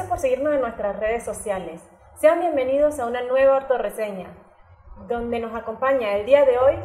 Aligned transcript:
gracias 0.00 0.08
por 0.08 0.18
seguirnos 0.18 0.54
en 0.54 0.62
nuestras 0.62 0.98
redes 0.98 1.24
sociales. 1.24 1.82
Sean 2.14 2.40
bienvenidos 2.40 2.98
a 2.98 3.04
una 3.04 3.20
nueva 3.20 3.56
ortoreseña, 3.56 4.30
donde 5.08 5.40
nos 5.40 5.54
acompaña 5.54 6.16
el 6.16 6.24
día 6.24 6.46
de 6.46 6.56
hoy 6.56 6.76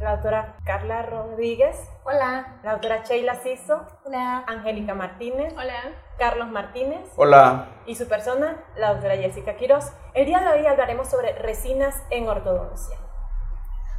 la 0.00 0.12
doctora 0.12 0.56
Carla 0.64 1.02
Rodríguez. 1.02 1.76
Hola. 2.04 2.58
La 2.62 2.72
doctora 2.72 3.02
Sheila 3.04 3.34
Siso. 3.34 3.84
Hola. 4.02 4.44
Angélica 4.46 4.94
Martínez. 4.94 5.52
Hola. 5.58 5.74
Carlos 6.16 6.48
Martínez. 6.48 7.00
Hola. 7.16 7.66
Y 7.84 7.96
su 7.96 8.08
persona, 8.08 8.64
la 8.76 8.94
doctora 8.94 9.18
Jessica 9.18 9.56
Quiroz. 9.56 9.92
El 10.14 10.24
día 10.24 10.40
de 10.40 10.48
hoy 10.48 10.66
hablaremos 10.66 11.08
sobre 11.08 11.34
resinas 11.34 12.02
en 12.08 12.30
ortodoncia. 12.30 12.96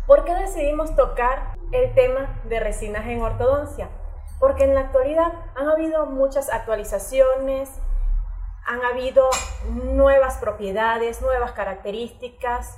¿Por 0.08 0.26
qué 0.26 0.34
decidimos 0.34 0.96
tocar 0.96 1.54
el 1.72 1.94
tema 1.94 2.42
de 2.46 2.60
resinas 2.60 3.06
en 3.06 3.22
ortodoncia? 3.22 3.90
Porque 4.40 4.64
en 4.64 4.74
la 4.74 4.82
actualidad 4.82 5.34
han 5.56 5.68
habido 5.68 6.08
muchas 6.08 6.50
actualizaciones, 6.50 7.70
han 8.70 8.86
habido 8.86 9.28
nuevas 9.72 10.38
propiedades, 10.38 11.24
nuevas 11.24 11.54
características, 11.54 12.78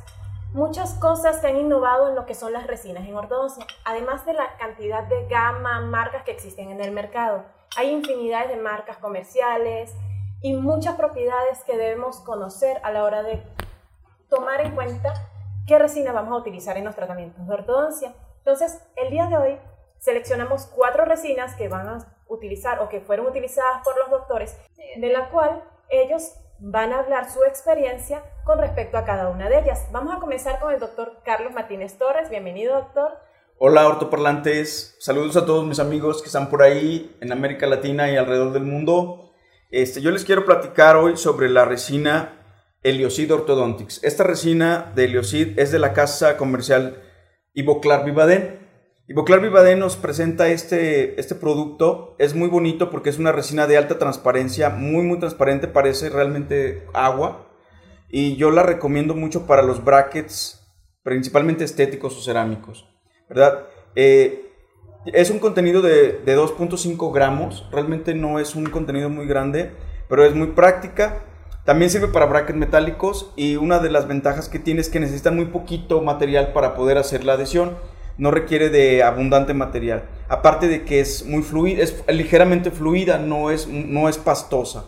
muchas 0.54 0.94
cosas 0.94 1.40
que 1.40 1.48
han 1.48 1.58
innovado 1.58 2.08
en 2.08 2.16
lo 2.16 2.26
que 2.26 2.34
son 2.34 2.54
las 2.54 2.66
resinas 2.66 3.06
en 3.06 3.14
ortodoncia, 3.14 3.66
además 3.84 4.26
de 4.26 4.34
la 4.34 4.56
cantidad 4.56 5.04
de 5.04 5.28
gama, 5.28 5.82
marcas 5.82 6.24
que 6.24 6.32
existen 6.32 6.72
en 6.72 6.80
el 6.80 6.92
mercado. 6.92 7.44
Hay 7.76 7.92
infinidades 7.92 8.48
de 8.48 8.56
marcas 8.56 9.00
comerciales 9.00 9.94
y 10.42 10.54
muchas 10.54 10.96
propiedades 10.96 11.62
que 11.66 11.76
debemos 11.76 12.22
conocer 12.22 12.80
a 12.84 12.92
la 12.94 13.04
hora 13.04 13.22
de 13.22 13.44
tomar 14.30 14.62
en 14.62 14.74
cuenta 14.74 15.12
qué 15.68 15.78
resina 15.78 16.14
vamos 16.14 16.32
a 16.32 16.38
utilizar 16.38 16.78
en 16.78 16.86
los 16.86 16.96
tratamientos 16.96 17.46
de 17.46 17.54
ortodoncia. 17.54 18.16
Entonces, 18.38 18.82
el 18.96 19.10
día 19.10 19.28
de 19.28 19.36
hoy 19.36 19.60
seleccionamos 20.00 20.68
cuatro 20.68 21.04
resinas 21.04 21.54
que 21.56 21.68
van 21.68 21.90
a 21.90 21.98
utilizar 22.30 22.80
o 22.80 22.88
que 22.88 23.02
fueron 23.02 23.28
utilizadas 23.28 23.84
por 23.84 23.98
los 23.98 24.10
doctores, 24.10 24.58
de 24.96 25.10
la 25.10 25.30
cual 25.30 25.62
ellos 25.92 26.34
van 26.60 26.94
a 26.94 27.00
hablar 27.00 27.30
su 27.30 27.44
experiencia 27.44 28.24
con 28.46 28.60
respecto 28.60 28.98
a 28.98 29.06
cada 29.06 29.30
una 29.30 29.50
de 29.50 29.60
ellas. 29.60 29.88
Vamos 29.92 30.16
a 30.16 30.20
comenzar 30.20 30.60
con 30.60 30.74
el 30.74 30.80
doctor 30.80 31.22
Carlos 31.26 31.54
Martínez 31.54 31.98
Torres. 31.98 32.30
Bienvenido, 32.30 32.76
doctor. 32.76 33.18
Hola, 33.58 33.88
ortoparlantes. 33.88 34.96
Saludos 35.00 35.38
a 35.38 35.46
todos 35.46 35.66
mis 35.66 35.80
amigos 35.80 36.22
que 36.22 36.28
están 36.28 36.50
por 36.50 36.64
ahí 36.64 37.16
en 37.22 37.32
América 37.32 37.68
Latina 37.68 38.10
y 38.10 38.16
alrededor 38.16 38.54
del 38.54 38.64
mundo. 38.64 39.34
Este, 39.70 40.02
yo 40.02 40.12
les 40.12 40.24
quiero 40.24 40.46
platicar 40.46 40.96
hoy 40.96 41.18
sobre 41.18 41.50
la 41.50 41.66
resina 41.66 42.38
Heliocid 42.84 43.34
Orthodontics. 43.34 44.04
Esta 44.04 44.24
resina 44.24 44.92
de 44.96 45.06
Heliocid 45.06 45.60
es 45.60 45.72
de 45.72 45.80
la 45.80 45.94
casa 45.94 46.38
comercial 46.38 47.04
Ivoclar 47.54 48.06
Vivaden. 49.08 49.18
Ivoclar 49.18 49.42
Vivaden 49.42 49.80
nos 49.80 49.96
presenta 49.96 50.48
este, 50.48 51.20
este 51.20 51.36
producto. 51.36 52.16
Es 52.20 52.36
muy 52.36 52.48
bonito 52.48 52.90
porque 52.90 53.10
es 53.10 53.20
una 53.20 53.32
resina 53.32 53.68
de 53.68 53.78
alta 53.78 53.98
transparencia, 53.98 54.70
muy 54.70 55.04
muy 55.04 55.20
transparente, 55.20 55.68
parece 55.68 56.10
realmente 56.10 56.88
agua. 56.94 57.48
Y 58.10 58.36
yo 58.36 58.52
la 58.52 58.64
recomiendo 58.64 59.16
mucho 59.16 59.48
para 59.48 59.62
los 59.62 59.84
brackets, 59.84 60.68
principalmente 61.04 61.64
estéticos 61.64 62.18
o 62.18 62.22
cerámicos. 62.22 62.88
¿Verdad? 63.30 63.68
Eh, 63.96 64.52
es 65.06 65.30
un 65.30 65.40
contenido 65.40 65.82
de, 65.82 66.20
de 66.26 66.38
2.5 66.38 67.14
gramos, 67.14 67.68
realmente 67.72 68.14
no 68.14 68.40
es 68.40 68.56
un 68.56 68.66
contenido 68.66 69.10
muy 69.10 69.26
grande, 69.26 69.72
pero 70.08 70.26
es 70.26 70.36
muy 70.36 70.48
práctica 70.48 71.24
también 71.64 71.92
sirve 71.92 72.08
para 72.08 72.26
brackets 72.26 72.58
metálicos 72.58 73.32
y 73.36 73.56
una 73.56 73.78
de 73.78 73.92
las 73.92 74.08
ventajas 74.08 74.50
que 74.50 74.58
tiene 74.58 74.82
es 74.82 74.90
que 74.90 75.00
necesitan 75.00 75.36
muy 75.36 75.46
poquito 75.46 76.02
material 76.02 76.54
para 76.54 76.74
poder 76.74 76.98
hacer 76.98 77.24
la 77.24 77.34
adhesión. 77.34 77.78
No 78.22 78.30
requiere 78.30 78.70
de 78.70 79.02
abundante 79.02 79.56
material. 79.56 80.04
Aparte 80.30 80.68
de 80.68 80.84
que 80.84 81.00
es 81.00 81.26
muy 81.26 81.42
fluida, 81.42 81.82
es 81.82 82.04
ligeramente 82.08 82.70
fluida, 82.70 83.18
no 83.18 83.50
es, 83.50 83.68
no 83.68 84.08
es 84.10 84.20
pastosa. 84.20 84.86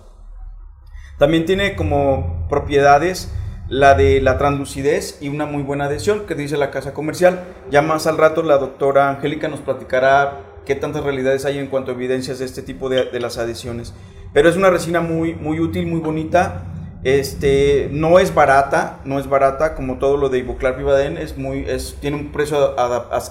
También 1.17 1.45
tiene 1.45 1.75
como 1.75 2.45
propiedades 2.47 3.33
la 3.67 3.95
de 3.95 4.21
la 4.21 4.37
translucidez 4.37 5.17
y 5.19 5.29
una 5.29 5.47
muy 5.47 5.63
buena 5.63 5.85
adhesión 5.85 6.27
que 6.27 6.35
dice 6.35 6.57
la 6.57 6.69
casa 6.69 6.93
comercial. 6.93 7.43
Ya 7.71 7.81
más 7.81 8.05
al 8.05 8.19
rato 8.19 8.43
la 8.43 8.59
doctora 8.59 9.09
Angélica 9.09 9.47
nos 9.47 9.61
platicará 9.61 10.41
qué 10.67 10.75
tantas 10.75 11.03
realidades 11.03 11.45
hay 11.45 11.57
en 11.57 11.67
cuanto 11.67 11.89
a 11.89 11.95
evidencias 11.95 12.37
de 12.37 12.45
este 12.45 12.61
tipo 12.61 12.87
de, 12.87 13.19
las 13.19 13.39
adhesiones. 13.39 13.95
Pero 14.31 14.47
es 14.47 14.57
una 14.57 14.69
resina 14.69 15.01
muy, 15.01 15.33
muy 15.33 15.59
útil, 15.59 15.87
muy 15.87 16.01
bonita. 16.01 16.65
Este, 17.03 17.89
no 17.91 18.19
es 18.19 18.33
barata, 18.33 18.99
no 19.03 19.19
es 19.19 19.27
barata 19.27 19.75
como 19.75 19.97
todo 19.99 20.15
lo 20.15 20.29
de 20.29 20.39
Ivoclar 20.39 20.77
Vivaden, 20.77 21.17
es 21.17 21.37
muy, 21.37 21.65
es, 21.67 21.97
tiene 21.99 22.15
un 22.15 22.31
precio, 22.31 22.75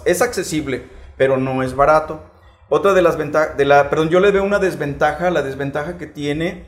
es 0.04 0.20
accesible, 0.20 0.84
pero 1.16 1.38
no 1.38 1.62
es 1.62 1.74
barato. 1.74 2.20
Otra 2.68 2.92
de 2.92 3.02
las 3.02 3.16
ventajas, 3.16 3.56
de 3.56 3.64
la, 3.64 3.88
perdón, 3.88 4.10
yo 4.10 4.20
le 4.20 4.30
veo 4.30 4.44
una 4.44 4.58
desventaja, 4.58 5.30
la 5.30 5.42
desventaja 5.42 5.96
que 5.96 6.06
tiene, 6.06 6.66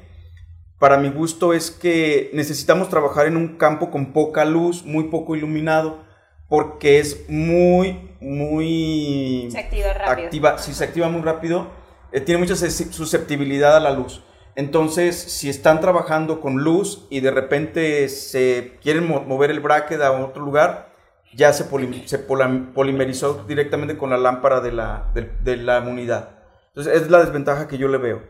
para 0.78 0.96
mi 0.96 1.10
gusto, 1.10 1.52
es 1.52 1.70
que 1.70 2.30
necesitamos 2.32 2.88
trabajar 2.88 3.26
en 3.26 3.36
un 3.36 3.56
campo 3.56 3.90
con 3.90 4.12
poca 4.12 4.44
luz, 4.46 4.84
muy 4.84 5.04
poco 5.04 5.36
iluminado, 5.36 6.04
porque 6.48 7.00
es 7.00 7.28
muy, 7.28 8.16
muy... 8.20 9.48
Se 9.50 9.58
activa 9.58 9.92
rápido. 9.92 10.26
Activa, 10.26 10.58
si 10.58 10.72
se 10.72 10.84
activa 10.84 11.08
muy 11.08 11.22
rápido, 11.22 11.68
eh, 12.12 12.20
tiene 12.20 12.40
mucha 12.40 12.54
susceptibilidad 12.56 13.76
a 13.76 13.80
la 13.80 13.90
luz. 13.90 14.22
Entonces, 14.56 15.16
si 15.16 15.48
están 15.50 15.80
trabajando 15.80 16.40
con 16.40 16.62
luz 16.62 17.06
y 17.10 17.20
de 17.20 17.30
repente 17.30 18.08
se 18.08 18.78
quieren 18.82 19.08
mover 19.08 19.50
el 19.50 19.60
bracket 19.60 20.00
a 20.00 20.12
otro 20.12 20.44
lugar, 20.44 20.92
ya 21.34 21.52
se, 21.52 21.64
se 22.06 22.18
polimerizó 22.18 23.44
directamente 23.44 23.98
con 23.98 24.10
la 24.10 24.16
lámpara 24.16 24.60
de 24.60 24.72
la, 24.72 25.10
de, 25.14 25.22
de 25.42 25.56
la 25.56 25.80
unidad. 25.80 26.28
Entonces, 26.68 27.02
es 27.02 27.10
la 27.10 27.18
desventaja 27.18 27.66
que 27.66 27.78
yo 27.78 27.88
le 27.88 27.98
veo. 27.98 28.22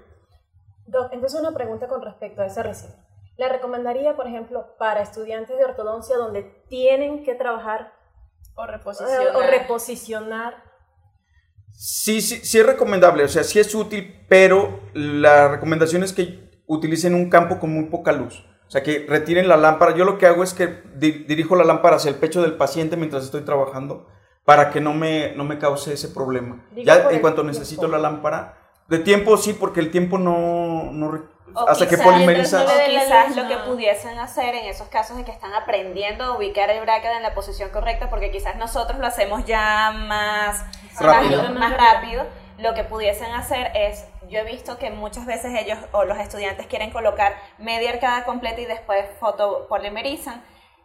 Doc, 0.87 1.13
entonces 1.13 1.41
una 1.41 1.53
pregunta 1.53 1.89
con 1.89 2.03
respecto 2.03 2.43
a 2.43 2.47
esa 2.47 2.63
resina. 2.63 2.95
¿Le 3.37 3.49
recomendaría, 3.49 4.17
por 4.17 4.27
ejemplo, 4.27 4.77
para 4.79 5.03
estudiantes 5.03 5.59
de 5.59 5.65
ortodoncia 5.65 6.17
donde 6.17 6.43
tienen 6.69 7.25
que 7.25 7.35
trabajar 7.35 7.93
o 8.55 8.67
reposicionar, 8.67 9.37
o 9.37 9.41
reposicionar 9.41 10.74
Sí, 11.77 12.21
sí, 12.21 12.41
sí 12.43 12.59
es 12.59 12.67
recomendable, 12.67 13.25
o 13.25 13.29
sea, 13.29 13.45
sí 13.45 13.59
es 13.59 13.75
útil, 13.75 14.25
pero 14.29 14.81
la 14.95 15.49
recomendación 15.49 16.03
es 16.03 16.13
que 16.13 16.51
utilicen 16.67 17.15
un 17.15 17.29
campo 17.29 17.59
con 17.59 17.73
muy 17.73 17.85
poca 17.85 18.13
luz. 18.13 18.45
O 18.67 18.71
sea, 18.71 18.83
que 18.83 19.05
retiren 19.09 19.47
la 19.47 19.57
lámpara. 19.57 19.95
Yo 19.95 20.05
lo 20.05 20.17
que 20.19 20.27
hago 20.27 20.43
es 20.43 20.55
que 20.55 20.83
dirijo 20.97 21.55
la 21.55 21.65
lámpara 21.65 21.97
hacia 21.97 22.09
el 22.09 22.17
pecho 22.17 22.43
del 22.43 22.55
paciente 22.55 22.97
mientras 22.97 23.25
estoy 23.25 23.43
trabajando 23.43 24.09
para 24.45 24.71
que 24.71 24.81
no 24.81 24.95
me, 24.95 25.33
no 25.37 25.45
me 25.45 25.59
cause 25.59 25.93
ese 25.93 26.09
problema. 26.09 26.67
ya 26.75 27.09
en 27.11 27.21
cuanto 27.21 27.45
necesito 27.45 27.89
la 27.89 27.99
lámpara, 27.99 28.59
de 28.89 28.99
tiempo 28.99 29.37
sí, 29.37 29.55
porque 29.55 29.81
el 29.81 29.91
tiempo 29.91 30.19
no, 30.19 30.91
no 30.93 31.29
hasta 31.67 31.89
que 31.89 31.97
polimeriza. 31.99 32.65
quizás 32.87 33.37
lo 33.37 33.49
que 33.49 33.57
pudiesen 33.59 34.19
hacer 34.19 34.55
en 34.55 34.67
esos 34.67 34.89
casos 34.89 35.17
de 35.17 35.25
que 35.25 35.31
están 35.31 35.55
aprendiendo 35.55 36.25
a 36.25 36.37
ubicar 36.37 36.71
el 36.71 36.81
bracket 36.83 37.13
en 37.17 37.23
la 37.23 37.35
posición 37.35 37.71
correcta, 37.71 38.11
porque 38.11 38.31
quizás 38.31 38.57
nosotros 38.57 38.99
lo 38.99 39.07
hacemos 39.07 39.45
ya 39.45 39.93
más 39.93 40.65
rápido. 41.01 41.51
Más, 41.51 41.77
rápido. 41.77 42.25
Lo 42.59 42.75
que 42.75 42.85
pudiesen 42.85 43.33
hacer 43.33 43.73
es, 43.75 44.07
yo 44.29 44.39
he 44.39 44.45
visto 44.45 44.79
que 44.79 44.91
muchas 44.91 45.27
veces 45.27 45.53
ellos 45.59 45.79
o 45.93 46.05
los 46.05 46.19
estudiantes 46.19 46.67
quieren 46.67 46.91
colocar 46.91 47.35
media 47.59 47.91
arcada 47.91 48.25
completa 48.25 48.61
y 48.61 48.67
después 48.67 49.05
fotopolimerizan 49.19 50.43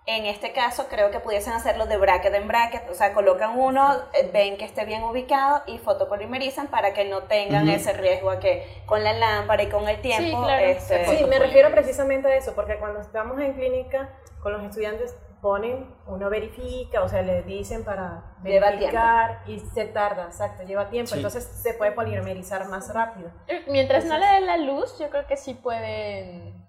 en 0.10 0.26
este 0.26 0.54
caso 0.54 0.88
creo 0.90 1.12
que 1.12 1.20
pudiesen 1.20 1.54
hacerlo 1.54 1.86
de 1.86 1.98
bracket 1.98 2.34
en 2.34 2.48
bracket, 2.48 2.90
o 2.90 2.96
sea, 2.96 3.14
colocan 3.14 3.60
uno, 3.60 3.96
eh, 4.14 4.28
ven 4.34 4.58
que 4.58 4.66
esté 4.66 4.84
bien 4.84 5.04
ubicado 5.04 5.62
y 5.68 5.78
fotopolimerizan 5.78 6.68
para 6.68 6.94
que 6.94 7.06
no 7.06 7.24
tengan 7.24 7.70
ese 7.70 7.94
riesgo 7.94 8.32
a 8.32 8.40
que 8.40 8.66
con 8.88 9.04
la 9.04 9.14
lámpara 9.14 9.62
y 9.62 9.68
con 9.68 9.88
el 9.88 10.02
tiempo... 10.02 10.40
Sí, 10.40 10.44
claro. 10.44 10.66
Este, 10.66 11.06
sí, 11.06 11.26
me 11.26 11.38
refiero 11.38 11.70
precisamente 11.70 12.28
a 12.28 12.36
eso, 12.36 12.56
porque 12.56 12.78
cuando 12.78 13.02
estamos 13.02 13.40
en 13.40 13.54
clínica 13.54 14.10
con 14.42 14.54
los 14.54 14.64
estudiantes 14.64 15.16
ponen, 15.42 15.96
uno 16.08 16.30
verifica, 16.30 17.02
o 17.02 17.10
sea, 17.10 17.22
le 17.22 17.44
dicen 17.44 17.84
para 17.84 18.36
verificar 18.42 19.44
y 19.48 19.60
se 19.60 19.86
tarda, 19.86 20.26
exacto, 20.26 20.64
lleva 20.64 20.90
tiempo, 20.90 21.16
entonces 21.16 21.44
se 21.44 21.74
puede 21.74 21.92
polimerizar 21.92 22.68
más 22.68 22.94
rápido. 22.94 23.32
Mientras 23.68 24.06
no 24.06 24.18
le 24.18 24.26
den 24.26 24.46
la 24.46 24.58
luz, 24.58 24.98
yo 25.00 25.10
creo 25.10 25.26
que 25.28 25.38
sí 25.38 25.54
pueden 25.54 26.60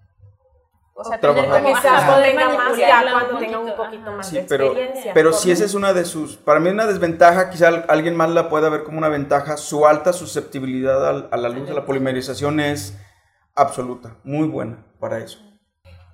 o 0.93 1.03
sea, 1.03 1.19
tener 1.19 1.49
como 1.49 1.67
quizás 1.67 2.23
tenga 2.23 2.49
más 2.49 2.77
ya 2.77 3.03
cuando 3.11 3.39
tenga 3.39 3.59
un 3.59 3.75
poquito 3.75 4.11
más 4.11 4.31
de 4.31 4.41
pero, 4.43 4.65
experiencia. 4.65 5.13
Pero 5.13 5.33
si 5.33 5.51
esa 5.51 5.65
es 5.65 5.73
una 5.73 5.93
de 5.93 6.05
sus, 6.05 6.37
para 6.37 6.59
mí 6.59 6.69
una 6.69 6.85
desventaja, 6.85 7.49
quizá 7.49 7.69
alguien 7.87 8.15
más 8.15 8.29
la 8.29 8.49
pueda 8.49 8.69
ver 8.69 8.83
como 8.83 8.97
una 8.97 9.09
ventaja, 9.09 9.57
su 9.57 9.85
alta 9.85 10.13
susceptibilidad 10.13 11.29
a, 11.31 11.37
la 11.37 11.49
luz, 11.49 11.69
a 11.69 11.73
la 11.73 11.85
polimerización 11.85 12.59
es 12.59 12.97
absoluta, 13.55 14.17
muy 14.23 14.47
buena 14.47 14.85
para 14.99 15.19
eso. 15.19 15.50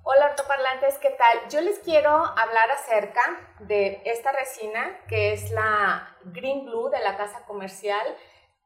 Hola 0.10 0.28
ortoparlantes, 0.28 0.98
¿qué 1.00 1.10
tal? 1.10 1.50
Yo 1.50 1.60
les 1.60 1.80
quiero 1.80 2.10
hablar 2.10 2.72
acerca 2.72 3.20
de 3.60 4.02
esta 4.06 4.32
resina 4.32 5.02
que 5.10 5.34
es 5.34 5.52
la 5.52 6.16
Green 6.24 6.64
Blue 6.64 6.90
de 6.90 7.02
la 7.02 7.18
casa 7.18 7.44
comercial 7.46 8.16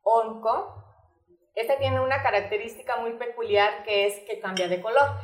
Onco. 0.04 0.86
Esta 1.56 1.80
tiene 1.80 2.00
una 2.00 2.22
característica 2.22 2.98
muy 2.98 3.14
peculiar 3.14 3.84
que 3.86 4.06
es 4.06 4.20
que 4.30 4.40
cambia 4.40 4.68
de 4.68 4.84
color. 4.84 5.18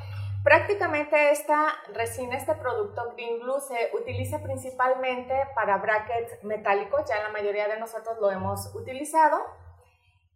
Prácticamente 0.43 1.29
esta 1.29 1.75
resina, 1.93 2.35
este 2.35 2.55
producto 2.55 3.13
Green 3.13 3.39
Blue 3.39 3.59
se 3.59 3.91
utiliza 3.93 4.41
principalmente 4.41 5.35
para 5.53 5.77
brackets 5.77 6.43
metálicos, 6.43 7.07
ya 7.07 7.21
la 7.21 7.29
mayoría 7.29 7.67
de 7.67 7.79
nosotros 7.79 8.17
lo 8.19 8.31
hemos 8.31 8.73
utilizado. 8.73 9.37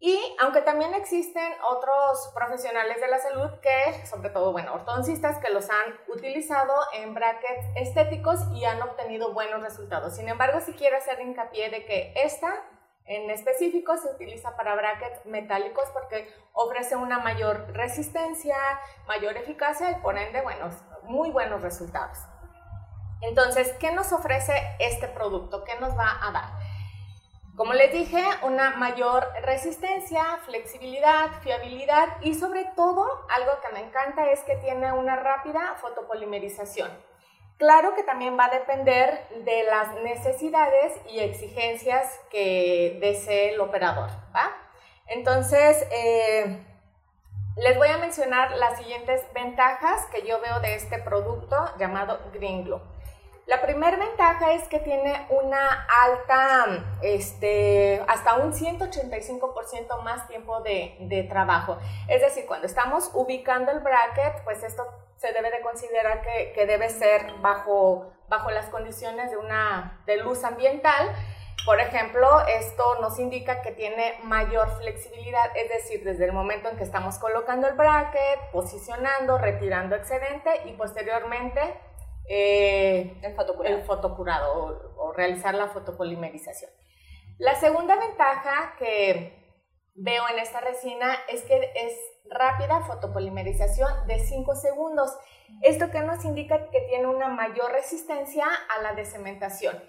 Y 0.04 0.20
aunque 0.40 0.64
también 0.64 0.96
existen 0.96 1.54
otros 1.64 2.32
profesionales 2.34 3.00
de 3.00 3.08
la 3.08 3.20
salud 3.20 3.52
que, 3.62 4.04
sobre 4.08 4.32
todo, 4.32 4.52
bueno, 4.52 4.74
ortodoncistas 4.74 5.38
que 5.38 5.54
los 5.54 5.70
han 5.70 5.96
utilizado 6.08 6.74
en 6.94 7.14
brackets 7.14 7.68
estéticos 7.76 8.40
y 8.52 8.66
han 8.66 8.82
obtenido 8.82 9.32
buenos 9.32 9.62
resultados. 9.62 10.16
Sin 10.16 10.28
embargo, 10.28 10.60
si 10.60 10.74
quiero 10.74 10.98
hacer 10.98 11.22
hincapié 11.22 11.70
de 11.70 11.86
que 11.86 12.14
esta 12.16 12.64
en 13.06 13.30
específico 13.30 13.96
se 13.98 14.10
utiliza 14.10 14.56
para 14.56 14.74
brackets 14.74 15.24
metálicos 15.28 15.86
porque 15.94 16.34
ofrece 16.54 16.96
una 16.96 17.20
mayor 17.20 17.72
resistencia, 17.72 18.56
mayor 19.06 19.38
eficacia 19.38 19.92
y 19.92 19.96
por 20.02 20.18
ende, 20.18 20.42
bueno, 20.42 20.70
muy 21.04 21.30
buenos 21.30 21.62
resultados. 21.62 22.18
Entonces, 23.22 23.72
¿qué 23.80 23.92
nos 23.92 24.12
ofrece 24.14 24.54
este 24.80 25.08
producto? 25.08 25.64
¿Qué 25.64 25.80
nos 25.80 25.96
va 25.96 26.28
a 26.28 26.32
dar? 26.32 26.61
Como 27.62 27.74
les 27.74 27.92
dije, 27.92 28.24
una 28.42 28.72
mayor 28.72 29.24
resistencia, 29.44 30.24
flexibilidad, 30.48 31.30
fiabilidad 31.44 32.08
y 32.22 32.34
sobre 32.34 32.66
todo, 32.76 33.06
algo 33.30 33.52
que 33.62 33.72
me 33.72 33.86
encanta 33.86 34.32
es 34.32 34.40
que 34.40 34.56
tiene 34.56 34.92
una 34.92 35.16
rápida 35.18 35.76
fotopolimerización. 35.80 36.90
Claro 37.58 37.94
que 37.94 38.02
también 38.02 38.36
va 38.36 38.46
a 38.46 38.50
depender 38.50 39.28
de 39.46 39.62
las 39.66 39.94
necesidades 40.02 41.00
y 41.12 41.20
exigencias 41.20 42.20
que 42.32 42.98
desee 43.00 43.54
el 43.54 43.62
operador. 43.62 44.10
Entonces, 45.06 45.86
eh, 45.92 46.66
les 47.58 47.78
voy 47.78 47.90
a 47.90 48.00
mencionar 48.00 48.58
las 48.58 48.80
siguientes 48.80 49.22
ventajas 49.36 50.08
que 50.08 50.26
yo 50.26 50.42
veo 50.42 50.62
de 50.62 50.74
este 50.74 50.98
producto 50.98 51.56
llamado 51.78 52.22
Green 52.34 52.64
Glow. 52.64 52.82
La 53.48 53.62
primera 53.62 53.98
ventaja 53.98 54.54
es 54.54 54.68
que 54.68 54.80
tiene 54.80 55.26
una 55.30 55.88
alta, 56.06 56.86
este, 57.02 58.04
hasta 58.08 58.36
un 58.36 58.54
185% 58.54 60.04
más 60.04 60.28
tiempo 60.28 60.62
de, 60.62 61.28
trabajo. 61.28 61.78
Es 62.08 62.22
decir, 62.22 62.46
cuando 62.46 62.68
estamos 62.68 63.10
ubicando 63.14 63.72
el 63.72 63.80
bracket, 63.80 64.44
pues 64.44 64.64
esto 64.64 64.88
se 65.18 65.34
debe 65.34 65.50
de 65.50 65.62
considerar 65.62 66.22
que, 66.22 66.66
debe 66.66 66.90
ser 66.90 67.34
bajo, 67.42 68.12
bajo 68.30 68.52
las 68.52 68.68
condiciones 68.68 69.32
de, 69.32 69.38
una, 69.38 70.02
de 70.06 70.18
luz 70.18 70.44
ambiental. 70.44 71.12
Por 71.66 71.80
ejemplo, 71.80 72.46
esto 72.48 73.00
nos 73.02 73.20
indica 73.20 73.62
que 73.62 73.72
tiene 73.72 74.20
mayor 74.24 74.70
flexibilidad, 74.78 75.56
es 75.56 75.70
decir, 75.70 76.04
desde 76.04 76.26
el 76.26 76.32
momento 76.32 76.70
en 76.70 76.78
que 76.78 76.84
estamos 76.84 77.18
colocando 77.20 77.68
el 77.68 77.76
bracket, 77.76 78.52
posicionando, 78.52 79.38
retirando 79.38 79.96
excedente 79.96 80.62
y 80.66 80.74
posteriormente 80.74 81.91
eh, 82.30 83.20
el, 83.24 83.84
fotocurado, 83.84 84.94
o, 84.98 85.12
realizar 85.14 85.54
la 85.56 85.68
fotopolimerización. 85.68 86.72
La 87.38 87.56
segunda 87.60 87.96
ventaja 87.96 88.76
que 88.78 89.42
veo 89.96 90.24
en 90.30 90.40
esta 90.40 90.62
resina 90.62 91.14
es 91.28 91.42
que 91.44 91.72
es 91.76 91.94
rápida 92.30 92.82
fotopolimerización 92.86 94.08
de 94.08 94.20
5 94.20 94.56
segundos. 94.56 95.12
Esto 95.62 95.90
que 95.92 96.02
nos 96.02 96.24
indica 96.24 96.70
que 96.70 96.82
tiene 96.82 97.08
una 97.08 97.28
mayor 97.28 97.72
resistencia 97.72 98.46
a 98.46 98.82
la 98.82 98.94
decementación. 98.94 99.82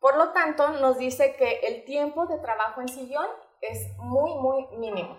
Por 0.00 0.16
lo 0.16 0.32
tanto, 0.32 0.68
nos 0.80 0.98
dice 0.98 1.34
que 1.36 1.60
el 1.66 1.84
tiempo 1.84 2.26
de 2.26 2.38
trabajo 2.38 2.80
en 2.80 2.88
sillón 2.88 3.28
es 3.60 3.96
muy, 3.98 4.34
muy 4.34 4.66
mínimo. 4.76 5.16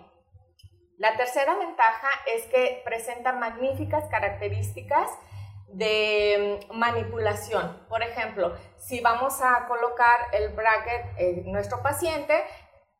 La 0.98 1.16
tercera 1.16 1.56
ventaja 1.56 2.08
es 2.34 2.46
que 2.46 2.82
presenta 2.84 3.32
magníficas 3.32 4.08
características 4.08 5.10
de 5.68 6.60
mm, 6.70 6.76
manipulación. 6.78 7.84
Por 7.88 8.02
ejemplo, 8.02 8.54
si 8.78 9.00
vamos 9.00 9.40
a 9.42 9.66
colocar 9.66 10.16
el 10.32 10.50
bracket 10.50 11.18
en 11.18 11.52
nuestro 11.52 11.82
paciente, 11.82 12.44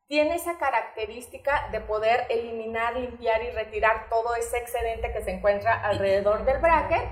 tiene 0.07 0.35
esa 0.35 0.57
característica 0.57 1.67
de 1.71 1.81
poder 1.81 2.27
eliminar, 2.29 2.95
limpiar 2.95 3.43
y 3.43 3.49
retirar 3.51 4.07
todo 4.09 4.35
ese 4.35 4.57
excedente 4.57 5.11
que 5.11 5.21
se 5.21 5.31
encuentra 5.31 5.73
alrededor 5.73 6.45
del 6.45 6.59
bracket 6.59 7.09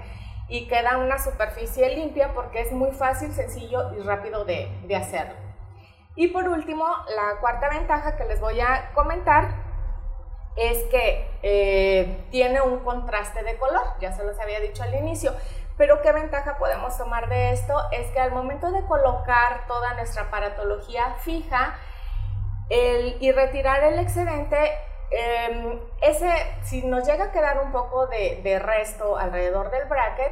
y 0.48 0.68
queda 0.68 0.98
una 0.98 1.18
superficie 1.19 1.94
limpia 1.94 2.34
porque 2.34 2.62
es 2.62 2.72
muy 2.72 2.92
fácil, 2.92 3.34
sencillo 3.34 3.94
y 3.98 4.01
rápido 4.01 4.46
de, 4.46 4.69
hacerlo. 4.96 5.36
Y 6.16 6.28
por 6.28 6.48
último, 6.48 6.86
la 7.13 7.42
cuarta 7.42 7.68
ventaja 7.69 8.16
que 8.16 8.24
les 8.24 8.40
voy 8.40 8.62
a 8.62 8.92
comentar 8.94 9.65
es 10.56 10.84
que 10.86 11.30
eh, 11.44 12.25
tiene 12.31 12.62
un 12.62 12.80
contraste 12.80 13.44
de 13.44 13.57
color, 13.57 13.84
ya 14.00 14.13
se 14.13 14.24
los 14.24 14.40
había 14.40 14.60
dicho 14.60 14.84
al 14.84 14.96
inicio, 14.96 15.34
pero 15.78 16.02
qué 16.02 16.12
ventaja 16.13 16.57
podemos 16.57 16.98
tomar 16.98 17.28
de 17.28 17.52
esto 17.52 17.78
es 17.92 18.07
que 18.12 18.19
al 18.19 18.31
momento 18.31 18.72
de 18.72 18.86
colocar 18.86 19.68
toda 19.68 19.94
nuestra 19.96 20.24
aparatología 20.24 21.16
fija 21.19 21.78
y 22.69 23.31
retirar 23.31 23.84
el 23.84 24.00
excedente, 24.00 24.57
em, 25.12 25.80
ese, 26.02 26.31
si 26.63 26.81
nos 26.84 27.08
llega 27.08 27.25
a 27.25 27.31
quedar 27.31 27.60
un 27.60 27.72
poco 27.72 28.08
de, 28.08 28.42
de 28.44 28.58
resto 28.58 29.18
alrededor 29.18 29.69
del 29.69 29.88
bracket, 29.88 30.31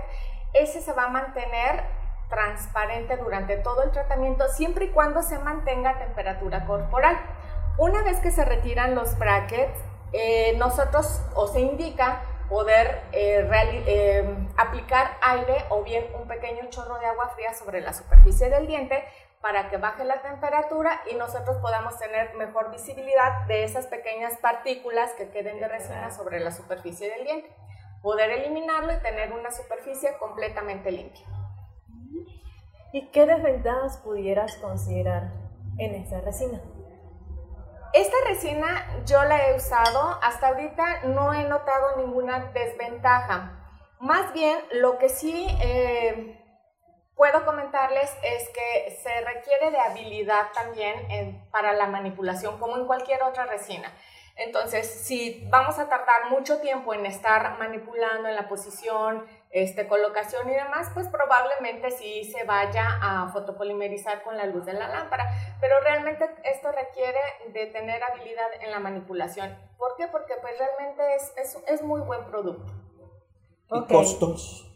ese 0.53 0.81
se 0.81 0.93
va 0.93 1.05
a 1.05 1.09
mantener 1.09 1.83
transparente 2.29 3.17
durante 3.17 3.57
todo 3.57 3.83
el 3.83 3.91
tratamiento 3.91 4.47
siempre 4.47 4.85
y 4.85 4.89
cuando 4.89 5.21
se 5.21 5.37
mantenga 5.37 5.99
temperatura 5.99 6.65
corporal. 6.65 7.19
Una 7.77 8.01
vez 8.03 8.19
que 8.19 8.31
se 8.31 8.45
retiran 8.45 8.95
los 8.95 9.17
brackets, 9.19 9.79
eh, 10.13 10.55
nosotros 10.57 11.21
o 11.35 11.47
se 11.47 11.59
indica 11.59 12.21
poder 12.47 13.01
eh, 13.11 13.49
eh, 13.87 14.47
aplicar 14.57 15.17
aire 15.21 15.65
o 15.69 15.83
bien 15.83 16.05
un 16.13 16.27
pequeño 16.27 16.69
chorro 16.69 16.99
de 16.99 17.07
agua 17.07 17.29
fría 17.29 17.53
sobre 17.53 17.81
la 17.81 17.93
superficie 17.93 18.49
del 18.49 18.67
diente 18.67 19.03
para 19.41 19.69
que 19.69 19.77
baje 19.77 20.05
la 20.05 20.21
temperatura 20.21 21.01
y 21.11 21.15
nosotros 21.15 21.57
podamos 21.57 21.97
tener 21.97 22.35
mejor 22.35 22.71
visibilidad 22.71 23.45
de 23.47 23.63
esas 23.63 23.87
pequeñas 23.87 24.37
partículas 24.37 25.11
que 25.13 25.29
queden 25.29 25.59
de 25.59 25.67
resina 25.67 26.11
sobre 26.11 26.39
la 26.39 26.51
superficie 26.51 27.09
del 27.09 27.25
diente. 27.25 27.49
Poder 28.01 28.29
eliminarlo 28.29 28.93
y 28.93 29.01
tener 29.01 29.33
una 29.33 29.51
superficie 29.51 30.15
completamente 30.19 30.91
limpia. 30.91 31.25
¿Y 32.93 33.07
qué 33.07 33.25
desventajas 33.25 33.97
pudieras 33.97 34.55
considerar 34.57 35.31
en 35.79 35.95
esta 35.95 36.21
resina? 36.21 36.61
Esta 37.93 38.17
resina 38.27 39.03
yo 39.05 39.23
la 39.23 39.47
he 39.47 39.55
usado, 39.55 40.17
hasta 40.23 40.47
ahorita 40.47 41.03
no 41.03 41.31
he 41.31 41.43
notado 41.43 41.95
ninguna 41.97 42.51
desventaja. 42.51 43.51
Más 43.99 44.33
bien, 44.33 44.57
lo 44.71 44.97
que 44.97 45.09
sí 45.09 45.47
eh, 45.61 46.43
puedo 47.15 47.45
comentarles 47.45 48.11
es 48.23 48.49
que 48.49 48.97
se 49.03 49.21
requiere 49.21 49.69
de 49.69 49.77
habilidad 49.77 50.47
también 50.55 51.47
para 51.51 51.73
la 51.73 51.85
manipulación, 51.85 52.57
como 52.57 52.77
en 52.77 52.87
cualquier 52.87 53.21
otra 53.21 53.45
resina. 53.45 53.93
Entonces, 54.35 54.87
si 54.87 55.47
vamos 55.51 55.77
a 55.77 55.87
tardar 55.87 56.31
mucho 56.31 56.59
tiempo 56.59 56.93
en 56.95 57.05
estar 57.05 57.59
manipulando 57.59 58.27
en 58.27 58.35
la 58.35 58.47
posición, 58.47 59.27
este, 59.51 59.87
colocación 59.87 60.49
y 60.49 60.53
demás, 60.53 60.89
pues 60.95 61.07
probablemente 61.07 61.91
sí 61.91 62.23
se 62.23 62.43
vaya 62.43 62.97
a 62.99 63.27
fotopolimerizar 63.31 64.23
con 64.23 64.35
la 64.35 64.47
luz 64.47 64.65
de 64.65 64.73
la 64.73 64.87
lámpara. 64.87 65.29
Pero 65.61 65.79
realmente 65.81 66.27
esto 66.45 66.71
requiere 66.71 67.19
de 67.49 67.67
tener 67.67 68.03
habilidad 68.03 68.47
en 68.61 68.71
la 68.71 68.79
manipulación. 68.79 69.55
¿Por 69.77 69.95
qué? 69.97 70.07
Porque 70.07 70.33
pues 70.41 70.57
realmente 70.57 71.03
es, 71.15 71.59
es, 71.67 71.83
muy 71.83 72.01
buen 72.01 72.25
producto. 72.25 72.73
¿Y 73.71 73.85
costos? 73.85 74.67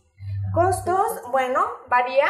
Costos, 0.54 1.32
bueno, 1.32 1.66
varía. 1.88 2.28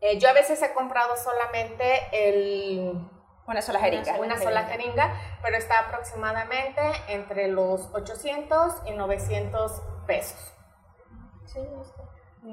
Eh, 0.00 0.18
yo 0.18 0.28
a 0.28 0.32
veces 0.32 0.62
he 0.62 0.72
comprado 0.72 1.16
solamente 1.16 2.00
el 2.12 3.08
una 3.46 3.62
sola 3.62 3.80
jeringa. 3.80 4.18
Una, 4.20 4.38
sola 4.38 4.64
jeringa, 4.64 5.12
pero 5.42 5.56
está 5.56 5.80
aproximadamente 5.80 6.80
entre 7.08 7.48
los 7.48 7.88
800 7.92 8.82
y 8.86 8.92
900 8.92 9.82
pesos. 10.06 10.52
Sí, 11.44 11.60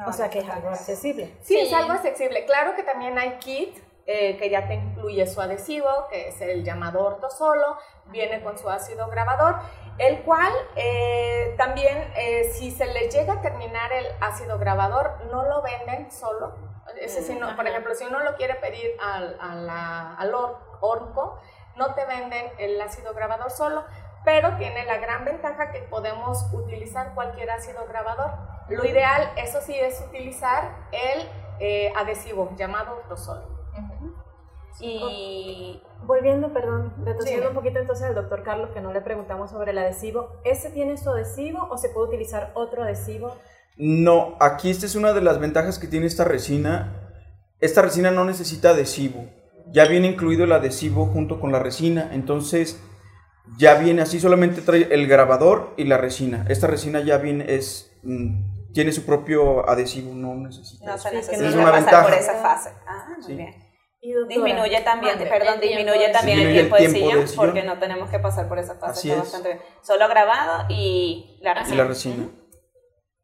o 0.06 0.14
sea 0.14 0.30
que 0.30 0.40
es 0.40 0.50
algo 0.50 0.70
accesible. 0.70 1.38
Sí, 1.42 1.58
es 1.60 1.74
algo 1.74 1.94
accesible. 1.94 2.46
Claro 2.46 2.76
que 2.76 2.84
también 2.84 3.18
hay 3.18 3.38
kit 3.40 3.78
eh, 4.12 4.38
que 4.38 4.50
ya 4.50 4.68
te 4.68 4.74
incluye 4.74 5.28
su 5.28 5.40
adhesivo, 5.40 6.08
que 6.10 6.30
es 6.30 6.42
el 6.42 6.64
llamado 6.64 7.06
ortosolo, 7.06 7.78
viene 8.08 8.42
con 8.42 8.58
su 8.58 8.68
ácido 8.68 9.08
grabador, 9.08 9.58
el 10.00 10.24
cual 10.24 10.52
eh, 10.76 11.54
también 11.60 12.12
eh, 12.16 12.52
si 12.54 12.72
se 12.72 12.88
le 12.88 13.10
llega 13.10 13.34
a 13.34 13.42
terminar 13.42 13.94
el 13.94 14.08
ácido 14.20 14.58
grabador, 14.58 15.26
no 15.30 15.44
lo 15.46 15.62
venden 15.62 16.12
solo. 16.12 16.56
Ese, 17.00 17.36
no, 17.36 17.56
por 17.56 17.68
ejemplo, 17.68 17.94
si 17.94 18.06
uno 18.06 18.20
lo 18.22 18.36
quiere 18.36 18.56
pedir 18.56 18.92
al, 19.00 19.38
al 19.40 20.34
orco, 20.82 21.40
no 21.80 21.94
te 21.96 22.06
venden 22.06 22.46
el 22.60 22.80
ácido 22.82 23.14
grabador 23.14 23.50
solo, 23.52 23.86
pero 24.26 24.56
tiene 24.58 24.86
la 24.86 24.98
gran 24.98 25.26
ventaja 25.26 25.72
que 25.72 25.80
podemos 25.84 26.46
utilizar 26.54 27.14
cualquier 27.16 27.50
ácido 27.50 27.86
grabador. 27.88 28.32
Lo 28.70 28.86
ideal, 28.86 29.32
eso 29.38 29.60
sí, 29.62 29.74
es 29.74 30.04
utilizar 30.08 30.88
el 30.92 31.28
eh, 31.60 31.92
adhesivo 31.96 32.52
llamado 32.56 32.98
Ortosol. 32.98 33.44
Y 34.82 35.82
volviendo, 36.04 36.54
perdón, 36.54 36.94
retrocediendo 37.04 37.50
un 37.50 37.56
poquito 37.56 37.80
entonces 37.80 38.06
al 38.06 38.16
doctor 38.16 38.44
Carlos, 38.44 38.70
que 38.74 38.80
no 38.80 38.94
le 38.94 39.02
preguntamos 39.02 39.52
sobre 39.52 39.72
el 39.72 39.78
adhesivo, 39.78 40.40
¿ese 40.46 40.70
tiene 40.70 40.98
su 40.98 41.10
adhesivo 41.10 41.68
o 41.70 41.78
se 41.78 41.90
puede 41.90 42.08
utilizar 42.08 42.52
otro 42.54 42.84
adhesivo? 42.84 43.36
No, 43.78 44.38
aquí 44.40 44.70
esta 44.70 44.86
es 44.86 44.96
una 44.96 45.14
de 45.14 45.22
las 45.22 45.40
ventajas 45.40 45.80
que 45.80 45.88
tiene 45.88 46.06
esta 46.06 46.24
resina. 46.24 47.12
Esta 47.60 47.82
resina 47.82 48.12
no 48.12 48.24
necesita 48.24 48.70
adhesivo 48.70 49.26
ya 49.72 49.86
viene 49.86 50.08
incluido 50.08 50.44
el 50.46 50.52
adhesivo 50.52 51.06
junto 51.08 51.40
con 51.40 51.52
la 51.52 51.60
resina, 51.60 52.10
entonces 52.14 52.82
ya 53.58 53.76
viene 53.76 54.02
así, 54.02 54.20
solamente 54.20 54.62
trae 54.62 54.88
el 54.92 55.08
grabador 55.08 55.74
y 55.78 55.86
la 55.86 55.98
resina. 55.98 56.46
Esta 56.50 56.68
resina 56.68 57.00
ya 57.02 57.18
viene, 57.18 57.46
es, 57.56 57.92
mm, 58.04 58.72
tiene 58.74 58.92
su 58.92 59.06
propio 59.06 59.68
adhesivo, 59.70 60.14
no 60.14 60.36
necesita. 60.36 60.86
No 60.86 60.96
eso. 60.96 61.10
necesita 61.12 61.48
es 61.48 61.54
una 61.56 61.64
pasar 61.66 61.82
ventaja. 61.82 62.04
por 62.04 62.14
esa 62.14 62.34
fase. 62.36 62.70
Ah, 62.88 63.06
muy 63.16 63.24
Sí. 63.26 63.34
bien. 63.36 63.56
Y 64.02 64.14
doctora, 64.14 64.36
Disminuye 64.46 64.82
también, 64.82 65.16
Mande, 65.18 65.30
perdón, 65.30 65.54
el 65.56 65.60
tiempo 65.60 65.78
disminuye 65.78 66.08
de 66.08 66.14
también 66.14 66.40
el 66.40 66.46
el 66.48 66.54
tiempo 66.54 66.76
de 66.78 66.90
sillón 66.90 67.20
de 67.20 67.28
sillón. 67.28 67.46
porque 67.46 67.64
no 67.64 67.80
tenemos 67.80 68.10
que 68.10 68.20
pasar 68.20 68.48
por 68.48 68.58
esa 68.60 68.76
fase. 68.76 68.92
Así 68.92 69.10
está 69.10 69.18
es. 69.22 69.26
bastante 69.26 69.50
bien. 69.50 69.62
Solo 69.82 70.08
grabado 70.08 70.66
y 70.70 71.38
la 71.42 71.52
Y 71.52 71.56
resina. 71.56 71.76
la 71.76 71.84
resina. 71.86 72.30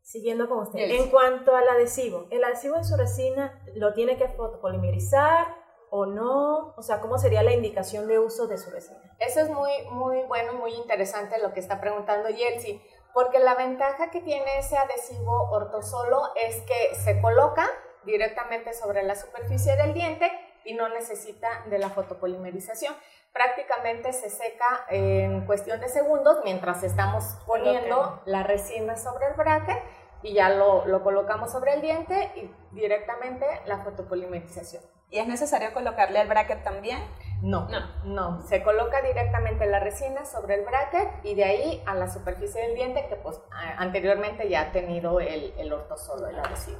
Siguiendo 0.02 0.50
con 0.50 0.60
usted. 0.60 0.80
En 0.80 1.10
cuanto 1.10 1.56
al 1.56 1.68
adhesivo, 1.70 2.28
¿el 2.30 2.44
adhesivo 2.44 2.76
en 2.78 2.84
su 2.86 2.96
resina 2.98 3.62
lo 3.76 3.94
tiene 3.94 4.18
que 4.18 4.28
fotopolimerizar 4.28 5.48
o 5.96 6.06
no? 6.06 6.74
O 6.76 6.82
sea, 6.82 7.00
¿cómo 7.00 7.18
sería 7.18 7.42
la 7.42 7.54
indicación 7.54 8.08
de 8.08 8.20
uso 8.20 8.48
de 8.48 8.58
su 8.58 8.70
resina? 8.70 9.00
Eso 9.20 9.40
es 9.40 9.50
muy, 9.50 9.72
muy 9.92 10.24
bueno 10.24 10.52
y 10.52 10.58
muy 10.58 10.74
interesante 10.74 11.40
lo 11.40 11.54
que 11.54 11.62
está 11.62 11.80
preguntando 11.80 12.28
Yelsi, 12.28 12.82
porque 13.14 13.40
la 13.40 13.56
ventaja 13.56 14.12
que 14.12 14.20
tiene 14.20 14.60
ese 14.60 14.78
adhesivo 14.78 15.50
ortosolo 15.52 16.22
es 16.36 16.62
que 16.64 16.96
se 16.96 17.22
coloca 17.22 17.66
directamente 18.04 18.74
sobre 18.74 19.04
la 19.04 19.16
superficie 19.16 19.78
del 19.78 19.94
diente 19.94 20.30
y 20.66 20.74
no 20.74 20.90
necesita 20.90 21.64
de 21.68 21.80
la 21.80 21.90
fotopolimerización. 21.90 22.94
Prácticamente 23.32 24.12
se 24.12 24.30
seca 24.30 24.86
en 24.90 25.46
cuestión 25.46 25.80
de 25.80 25.88
segundos 25.88 26.40
mientras 26.44 26.84
estamos 26.84 27.24
poniendo 27.48 28.22
la 28.26 28.44
resina 28.44 28.98
sobre 28.98 29.28
el 29.28 29.34
bracket 29.36 29.82
y 30.24 30.34
ya 30.34 30.50
lo, 30.50 30.86
lo 30.88 31.04
colocamos 31.04 31.54
sobre 31.54 31.74
el 31.74 31.82
diente 31.82 32.32
y 32.36 32.52
directamente 32.76 33.46
la 33.66 33.78
fotopolimerización. 33.80 34.84
¿Y 35.16 35.20
es 35.20 35.28
necesario 35.28 35.74
colocarle 35.74 36.20
el 36.20 36.28
bracket 36.28 36.62
también? 36.66 37.00
No, 37.42 37.70
no, 37.70 37.80
no. 38.04 38.42
Se 38.42 38.62
coloca 38.64 39.02
directamente 39.02 39.66
la 39.66 39.80
resina 39.80 40.26
sobre 40.26 40.56
el 40.56 40.66
bracket 40.66 41.08
y 41.24 41.36
de 41.36 41.46
ahí 41.46 41.84
a 41.86 41.94
la 41.96 42.10
superficie 42.10 42.62
del 42.64 42.76
diente 42.76 43.06
que 43.08 43.16
pues 43.16 43.40
a- 43.50 43.82
anteriormente 43.82 44.50
ya 44.50 44.64
ha 44.64 44.72
tenido 44.74 45.22
el, 45.22 45.54
el 45.58 45.72
ortosolo, 45.72 46.28
el 46.28 46.38
adhesivo. 46.38 46.80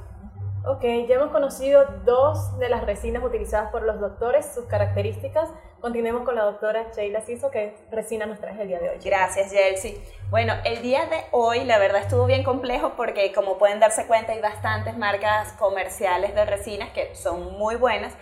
Ok, 0.66 0.82
ya 1.08 1.14
hemos 1.14 1.30
conocido 1.30 1.86
dos 2.04 2.58
de 2.58 2.68
las 2.68 2.84
resinas 2.84 3.24
utilizadas 3.24 3.70
por 3.70 3.82
los 3.84 3.98
doctores, 4.00 4.52
sus 4.54 4.66
características. 4.66 5.48
Continuemos 5.86 6.24
con 6.24 6.34
la 6.34 6.42
doctora 6.42 6.88
Sheila 6.96 7.20
Siso, 7.20 7.48
que 7.48 7.76
resina 7.92 8.26
nos 8.26 8.40
trae 8.40 8.60
el 8.60 8.66
día 8.66 8.80
de 8.80 8.90
hoy. 8.90 8.96
Gracias, 9.04 9.52
Jelsi. 9.52 9.96
Bueno, 10.30 10.54
el 10.64 10.82
día 10.82 11.06
de 11.06 11.26
hoy 11.30 11.62
la 11.62 11.78
verdad 11.78 12.02
estuvo 12.02 12.26
bien 12.26 12.42
complejo 12.42 12.94
porque 12.96 13.32
como 13.32 13.56
pueden 13.56 13.78
darse 13.78 14.04
cuenta 14.08 14.32
hay 14.32 14.40
bastantes 14.40 14.98
marcas 14.98 15.52
comerciales 15.52 16.34
de 16.34 16.44
resinas 16.44 16.90
que 16.90 17.14
son 17.14 17.56
muy 17.56 17.76
buenas 17.76 18.14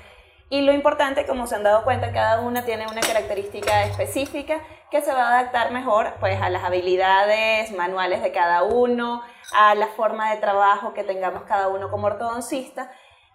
y 0.51 0.61
lo 0.61 0.73
importante, 0.73 1.27
como 1.27 1.47
se 1.47 1.55
han 1.55 1.63
dado 1.63 1.85
cuenta, 1.85 2.13
cada 2.13 2.41
una 2.41 2.65
tiene 2.65 2.87
una 2.87 3.01
característica 3.01 3.85
específica 3.85 4.61
que 4.91 5.01
se 5.01 5.13
va 5.13 5.29
a 5.29 5.39
adaptar 5.41 5.73
mejor 5.73 6.13
pues 6.21 6.41
a 6.41 6.51
las 6.51 6.65
habilidades 6.65 7.73
manuales 7.73 8.23
de 8.23 8.31
cada 8.31 8.63
uno, 8.63 9.23
a 9.57 9.75
la 9.75 9.89
forma 9.89 10.31
de 10.31 10.37
trabajo 10.37 10.93
que 10.93 11.03
tengamos 11.03 11.45
cada 11.45 11.69
uno 11.69 11.91
como 11.91 12.09
ortodoncista. 12.09 12.91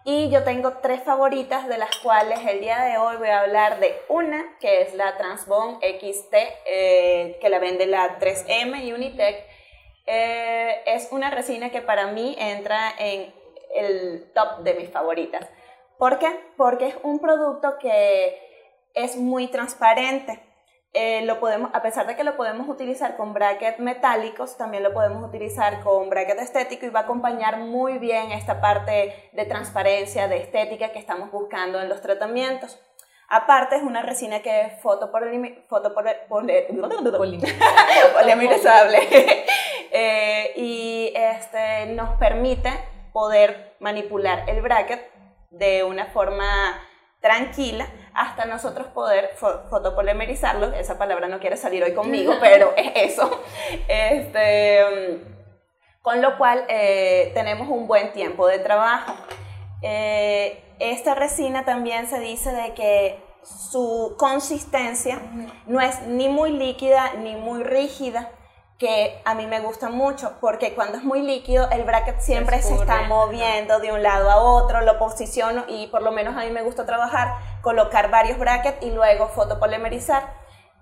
Y 0.06 0.30
yo 0.30 0.44
tengo 0.44 0.78
tres 0.82 1.04
favoritas 1.04 1.68
de 1.68 1.78
las 1.78 1.96
cuales 1.98 2.40
el 2.48 2.62
día 2.62 2.80
de 2.84 2.98
hoy 2.98 3.18
voy 3.18 3.28
a 3.28 3.42
hablar 3.42 3.80
de 3.80 4.02
una 4.08 4.58
que 4.60 4.82
es 4.82 4.94
la 4.94 5.18
Transbone 5.18 5.78
XT 5.82 6.34
eh, 6.66 7.38
que 7.42 7.50
la 7.50 7.60
vende 7.60 7.86
la 7.86 8.18
3M 8.18 8.84
y 8.84 8.94
Unitec. 8.94 9.46
Eh, 10.06 10.82
es 10.86 11.10
una 11.12 11.30
resina 11.30 11.70
que 11.70 11.82
para 11.82 12.08
mí 12.08 12.36
entra 12.40 12.94
en 12.98 13.34
el 13.76 14.32
top 14.34 14.60
de 14.60 14.74
mis 14.76 14.90
favoritas. 14.90 15.48
¿Por 15.98 16.18
qué? 16.18 16.30
Porque 16.56 16.88
es 16.88 16.96
un 17.04 17.20
producto 17.20 17.78
que 17.78 18.40
es 18.94 19.18
muy 19.18 19.48
transparente. 19.48 20.49
Eh, 20.94 21.22
lo 21.26 21.40
podemos, 21.40 21.70
a 21.74 21.84
pesar 21.84 22.08
de 22.08 22.16
que 22.16 22.24
lo 22.24 22.36
podemos 22.36 22.68
utilizar 22.68 23.16
con 23.16 23.34
brackets 23.34 23.80
metálicos, 23.80 24.58
también 24.58 24.82
lo 24.82 24.92
podemos 24.92 25.24
utilizar 25.24 25.82
con 25.82 26.10
bracket 26.10 26.40
estético 26.40 26.88
y 26.88 26.90
va 26.90 27.02
a 27.02 27.04
acompañar 27.04 27.58
muy 27.60 28.00
bien 28.00 28.32
esta 28.32 28.60
parte 28.60 29.30
de 29.32 29.46
transparencia, 29.46 30.28
de 30.28 30.38
estética 30.38 30.92
que 30.92 30.98
estamos 30.98 31.32
buscando 31.32 31.80
en 31.80 31.90
los 31.90 32.02
tratamientos. 32.02 32.80
Aparte 33.32 33.76
es 33.76 33.84
una 33.84 34.02
resina 34.02 34.42
que 34.42 34.62
es 34.62 34.82
fotopolimi- 34.82 35.68
Eh, 39.92 40.54
y 40.56 41.12
este, 41.16 41.88
nos 41.88 42.12
permite 42.20 42.72
poder 43.12 43.76
manipular 43.80 44.48
el 44.48 44.62
bracket 44.62 45.02
de 45.50 45.84
una 45.84 46.06
forma 46.12 46.80
tranquila 47.22 47.88
hasta 48.14 48.46
nosotros 48.46 48.88
poder 48.88 49.32
fo- 49.40 49.68
fotopolimerizarlo. 49.70 50.74
Esa 50.74 50.98
palabra 50.98 51.28
no 51.28 51.40
quiere 51.40 51.58
salir 51.58 51.84
hoy 51.84 51.94
conmigo, 51.94 52.34
pero 52.42 52.74
es 52.76 53.12
eso. 53.14 53.42
Este, 53.88 54.84
mm, 54.84 56.02
con 56.02 56.22
lo 56.22 56.38
cual 56.38 56.66
eh, 56.70 57.32
tenemos 57.34 57.68
un 57.68 57.88
buen 57.88 58.14
tiempo 58.14 58.48
de 58.48 58.60
trabajo. 58.60 59.14
Eh, 59.82 60.64
esta 60.80 61.14
resina 61.16 61.66
también 61.66 62.08
se 62.08 62.20
dice 62.20 62.52
de 62.52 62.74
que 62.74 63.22
su 63.44 64.16
consistencia 64.18 65.20
no 65.66 65.82
es 65.82 66.02
ni 66.04 66.30
muy 66.30 66.52
líquida 66.52 67.14
ni 67.16 67.36
muy 67.36 67.64
rígida, 67.64 68.30
que 68.80 69.22
a 69.26 69.36
mí 69.36 69.46
me 69.46 69.60
gusta 69.60 69.90
mucho, 69.90 70.38
porque 70.40 70.74
cuando 70.74 70.98
es 70.98 71.04
muy 71.04 71.22
líquido 71.22 71.70
el 71.70 71.84
bracket 71.84 72.22
siempre 72.22 72.62
se 72.62 72.74
está 72.76 73.04
moviendo 73.04 73.80
de 73.80 73.92
un 73.92 74.02
lado 74.02 74.32
a 74.32 74.38
otro, 74.38 74.80
lo 74.82 74.98
posiciono 74.98 75.66
y 75.68 75.88
por 75.88 76.02
lo 76.02 76.14
menos 76.14 76.38
a 76.38 76.46
mí 76.46 76.50
me 76.50 76.62
gusta 76.62 76.86
trabajar, 76.86 77.36
colocar 77.62 78.10
varios 78.10 78.40
brackets 78.40 78.82
y 78.82 78.92
luego 78.92 79.28
fotopolimerizar. 79.28 80.34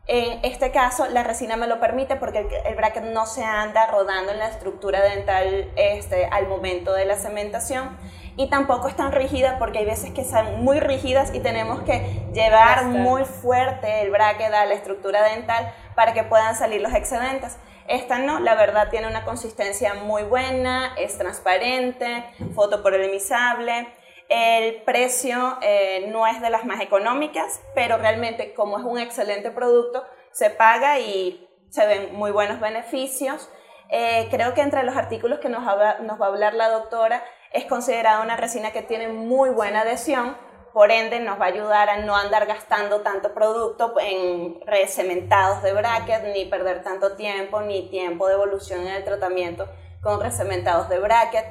En 0.05 0.39
este 0.45 0.71
caso, 0.71 1.07
la 1.07 1.23
resina 1.23 1.57
me 1.57 1.65
lo 1.65 1.79
permite 1.79 2.15
porque 2.15 2.39
el, 2.39 2.47
el 2.65 2.75
bracket 2.75 3.03
no 3.05 3.25
se 3.25 3.43
anda 3.43 3.87
rodando 3.87 4.31
en 4.31 4.39
la 4.39 4.47
estructura 4.47 5.01
dental 5.01 5.69
este, 5.75 6.27
al 6.27 6.47
momento 6.47 6.93
de 6.93 7.05
la 7.05 7.15
cementación 7.15 7.97
y 8.37 8.47
tampoco 8.47 8.87
es 8.87 8.95
tan 8.95 9.11
rígida 9.11 9.57
porque 9.57 9.79
hay 9.79 9.85
veces 9.85 10.11
que 10.11 10.23
son 10.23 10.63
muy 10.63 10.79
rígidas 10.79 11.33
y 11.33 11.39
tenemos 11.39 11.81
que 11.81 12.27
llevar 12.31 12.85
muy 12.85 13.25
fuerte 13.25 14.01
el 14.01 14.11
bracket 14.11 14.53
a 14.53 14.65
la 14.65 14.75
estructura 14.75 15.23
dental 15.23 15.73
para 15.95 16.13
que 16.13 16.23
puedan 16.23 16.55
salir 16.55 16.79
los 16.79 16.93
excedentes. 16.93 17.57
Esta 17.87 18.19
no, 18.19 18.39
la 18.39 18.55
verdad 18.55 18.89
tiene 18.89 19.07
una 19.07 19.23
consistencia 19.23 19.93
muy 19.93 20.23
buena, 20.23 20.93
es 20.97 21.17
transparente, 21.17 22.25
fotopolimizable. 22.53 23.87
El 24.29 24.81
precio 24.83 25.57
eh, 25.61 26.07
no 26.11 26.27
es 26.27 26.41
de 26.41 26.49
las 26.49 26.65
más 26.65 26.81
económicas, 26.81 27.61
pero 27.73 27.97
realmente 27.97 28.53
como 28.53 28.77
es 28.77 28.83
un 28.83 28.99
excelente 28.99 29.51
producto, 29.51 30.03
se 30.31 30.49
paga 30.49 30.99
y 30.99 31.47
se 31.69 31.85
ven 31.87 32.13
muy 32.13 32.31
buenos 32.31 32.59
beneficios. 32.59 33.49
Eh, 33.89 34.27
creo 34.29 34.53
que 34.53 34.61
entre 34.61 34.83
los 34.83 34.97
artículos 34.97 35.39
que 35.39 35.47
nos, 35.47 35.65
habla- 35.65 35.99
nos 35.99 36.19
va 36.19 36.25
a 36.25 36.29
hablar 36.29 36.53
la 36.55 36.67
doctora 36.69 37.23
es 37.53 37.63
considerada 37.65 38.21
una 38.21 38.35
resina 38.35 38.71
que 38.71 38.81
tiene 38.81 39.07
muy 39.07 39.49
buena 39.49 39.81
adhesión, 39.81 40.35
por 40.77 40.91
ende 40.91 41.19
nos 41.19 41.41
va 41.41 41.45
a 41.45 41.47
ayudar 41.47 41.89
a 41.89 41.97
no 42.01 42.15
andar 42.15 42.45
gastando 42.45 43.01
tanto 43.01 43.33
producto 43.33 43.95
en 43.99 44.61
recementados 44.63 45.63
de 45.63 45.73
bracket, 45.73 46.25
ni 46.35 46.45
perder 46.45 46.83
tanto 46.83 47.15
tiempo, 47.15 47.61
ni 47.61 47.89
tiempo 47.89 48.27
de 48.27 48.35
evolución 48.35 48.81
en 48.81 48.89
el 48.89 49.03
tratamiento 49.03 49.67
con 50.03 50.21
recementados 50.21 50.87
de 50.87 50.99
bracket. 50.99 51.45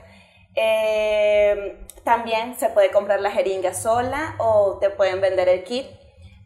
Eh, 0.54 1.76
también 2.04 2.56
se 2.56 2.68
puede 2.68 2.92
comprar 2.92 3.20
la 3.20 3.32
jeringa 3.32 3.74
sola 3.74 4.36
o 4.38 4.78
te 4.80 4.90
pueden 4.90 5.20
vender 5.20 5.48
el 5.48 5.64
kit 5.64 5.88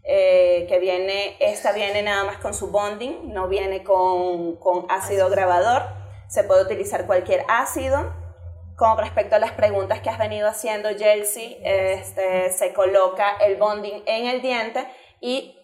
eh, 0.03 0.65
que 0.67 0.79
viene, 0.79 1.37
esta 1.39 1.73
viene 1.73 2.01
nada 2.01 2.25
más 2.25 2.39
con 2.39 2.55
su 2.55 2.71
bonding, 2.71 3.31
no 3.31 3.47
viene 3.49 3.85
con, 3.85 4.57
con 4.57 4.87
ácido 4.89 5.29
grabador. 5.29 5.83
Se 6.29 6.45
puede 6.45 6.63
utilizar 6.63 7.07
cualquier 7.07 7.45
ácido. 7.47 8.20
Con 8.81 8.97
respecto 8.97 9.37
a 9.37 9.39
las 9.39 9.53
preguntas 9.53 10.01
que 10.01 10.09
has 10.09 10.17
venido 10.17 10.49
haciendo, 10.49 10.91
Chelsea, 10.95 11.59
este, 11.63 12.51
se 12.51 12.73
coloca 12.73 13.37
el 13.45 13.57
bonding 13.57 14.03
en 14.07 14.27
el 14.27 14.41
diente 14.41 14.89
y 15.21 15.55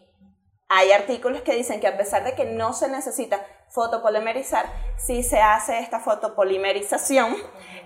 hay 0.68 0.92
artículos 0.92 1.40
que 1.40 1.54
dicen 1.54 1.80
que 1.80 1.86
a 1.86 1.96
pesar 1.96 2.24
de 2.24 2.34
que 2.34 2.44
no 2.44 2.74
se 2.74 2.90
necesita 2.90 3.40
fotopolimerizar, 3.70 4.66
si 4.98 5.22
se 5.22 5.40
hace 5.40 5.78
esta 5.78 5.98
fotopolimerización, 5.98 7.34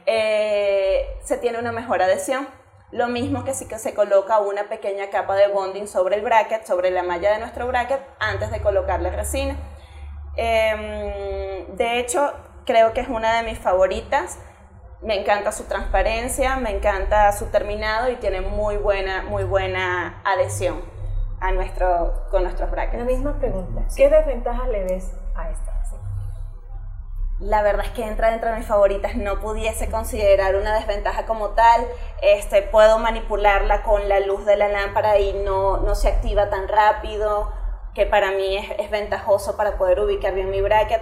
eh, 0.04 1.06
se 1.22 1.36
tiene 1.36 1.60
una 1.60 1.70
mejor 1.70 2.02
adhesión. 2.02 2.48
Lo 2.90 3.06
mismo 3.06 3.44
que 3.44 3.54
si 3.54 3.68
que 3.68 3.78
se 3.78 3.94
coloca 3.94 4.40
una 4.40 4.68
pequeña 4.68 5.10
capa 5.10 5.36
de 5.36 5.46
bonding 5.46 5.86
sobre 5.86 6.16
el 6.16 6.22
bracket, 6.22 6.66
sobre 6.66 6.90
la 6.90 7.04
malla 7.04 7.30
de 7.30 7.38
nuestro 7.38 7.68
bracket, 7.68 8.00
antes 8.18 8.50
de 8.50 8.60
colocarle 8.62 9.12
resina. 9.12 9.56
Em, 10.34 11.76
de 11.76 12.00
hecho, 12.00 12.32
creo 12.66 12.92
que 12.92 13.00
es 13.00 13.08
una 13.08 13.36
de 13.36 13.48
mis 13.48 13.60
favoritas. 13.60 14.40
Me 15.02 15.18
encanta 15.18 15.50
su 15.52 15.64
transparencia, 15.64 16.56
me 16.56 16.70
encanta 16.70 17.32
su 17.32 17.46
terminado 17.46 18.10
y 18.10 18.16
tiene 18.16 18.42
muy 18.42 18.76
buena, 18.76 19.22
muy 19.22 19.44
buena 19.44 20.20
adhesión 20.24 20.82
a 21.40 21.52
nuestro, 21.52 22.26
con 22.30 22.42
nuestros 22.42 22.68
La 22.68 22.74
brackets. 22.74 23.04
misma 23.04 23.38
pregunta. 23.38 23.82
¿Qué 23.96 24.10
desventajas 24.10 24.68
le 24.68 24.84
ves 24.84 25.10
a 25.34 25.50
esta? 25.50 25.70
La 27.38 27.62
verdad 27.62 27.86
es 27.86 27.92
que 27.92 28.06
entra 28.06 28.30
dentro 28.30 28.50
de 28.50 28.58
mis 28.58 28.66
favoritas, 28.66 29.16
no 29.16 29.40
pudiese 29.40 29.88
considerar 29.90 30.56
una 30.56 30.74
desventaja 30.74 31.24
como 31.24 31.50
tal. 31.50 31.86
Este, 32.20 32.60
puedo 32.60 32.98
manipularla 32.98 33.82
con 33.82 34.10
la 34.10 34.20
luz 34.20 34.44
de 34.44 34.58
la 34.58 34.68
lámpara 34.68 35.18
y 35.18 35.32
no, 35.32 35.78
no 35.78 35.94
se 35.94 36.08
activa 36.08 36.50
tan 36.50 36.68
rápido. 36.68 37.50
que 37.94 38.04
para 38.04 38.30
mí 38.32 38.58
es, 38.58 38.70
es 38.78 38.90
ventajoso 38.90 39.56
para 39.56 39.78
poder 39.78 40.00
ubicar 40.00 40.34
bien 40.34 40.50
mi 40.50 40.60
bracket. 40.60 41.00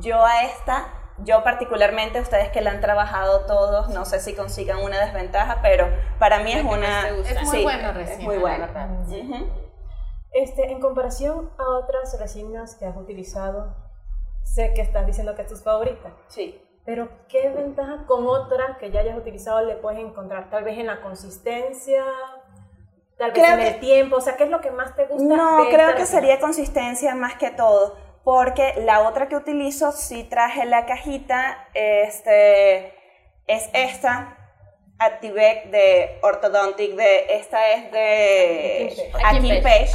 Yo 0.00 0.22
a 0.22 0.44
esta 0.44 0.86
yo 1.24 1.42
particularmente, 1.44 2.20
ustedes 2.20 2.50
que 2.50 2.60
la 2.60 2.70
han 2.70 2.80
trabajado 2.80 3.46
todos, 3.46 3.88
no 3.90 4.04
sé 4.04 4.20
si 4.20 4.34
consigan 4.34 4.78
una 4.78 5.00
desventaja, 5.00 5.60
pero 5.62 5.88
para 6.18 6.40
mí 6.40 6.52
es 6.52 6.64
una... 6.64 7.08
Es 7.08 7.42
muy 7.42 7.62
bueno 7.62 8.00
Es 8.00 8.18
muy 8.20 8.38
bueno. 8.38 8.66
Este, 10.32 10.70
en 10.70 10.80
comparación 10.80 11.50
a 11.58 11.68
otras 11.78 12.18
resinas 12.18 12.76
que 12.76 12.86
has 12.86 12.96
utilizado, 12.96 13.74
sé 14.44 14.72
que 14.74 14.80
estás 14.80 15.06
diciendo 15.06 15.34
que 15.34 15.42
es 15.42 15.48
tu 15.48 15.56
favorita. 15.56 16.12
Sí. 16.28 16.62
Pero, 16.84 17.08
¿qué 17.28 17.50
ventaja 17.50 18.04
con 18.06 18.26
otras 18.26 18.78
que 18.78 18.90
ya 18.90 19.00
hayas 19.00 19.18
utilizado 19.18 19.62
le 19.62 19.76
puedes 19.76 20.00
encontrar? 20.00 20.48
Tal 20.50 20.64
vez 20.64 20.78
en 20.78 20.86
la 20.86 21.02
consistencia, 21.02 22.04
tal 23.18 23.32
vez 23.32 23.44
en 23.44 23.60
el 23.60 23.80
tiempo, 23.80 24.16
o 24.16 24.20
sea, 24.20 24.36
¿qué 24.36 24.44
es 24.44 24.50
lo 24.50 24.60
que 24.60 24.70
más 24.70 24.94
te 24.96 25.06
gusta? 25.06 25.36
No, 25.36 25.68
creo 25.68 25.94
que 25.94 26.06
sería 26.06 26.40
consistencia 26.40 27.14
más 27.14 27.34
que 27.34 27.50
todo, 27.50 27.96
porque 28.24 28.74
la 28.78 29.08
otra 29.08 29.28
que 29.28 29.36
utilizo, 29.36 29.92
si 29.92 30.24
traje 30.24 30.64
la 30.64 30.86
cajita, 30.86 31.68
este, 31.74 32.94
es 33.46 33.70
esta, 33.72 34.36
Activec 34.98 35.70
de 35.70 36.18
Orthodontic, 36.22 36.94
de, 36.94 37.26
esta 37.36 37.70
es 37.70 37.90
de 37.90 39.12
Akin 39.24 39.62
Page 39.62 39.92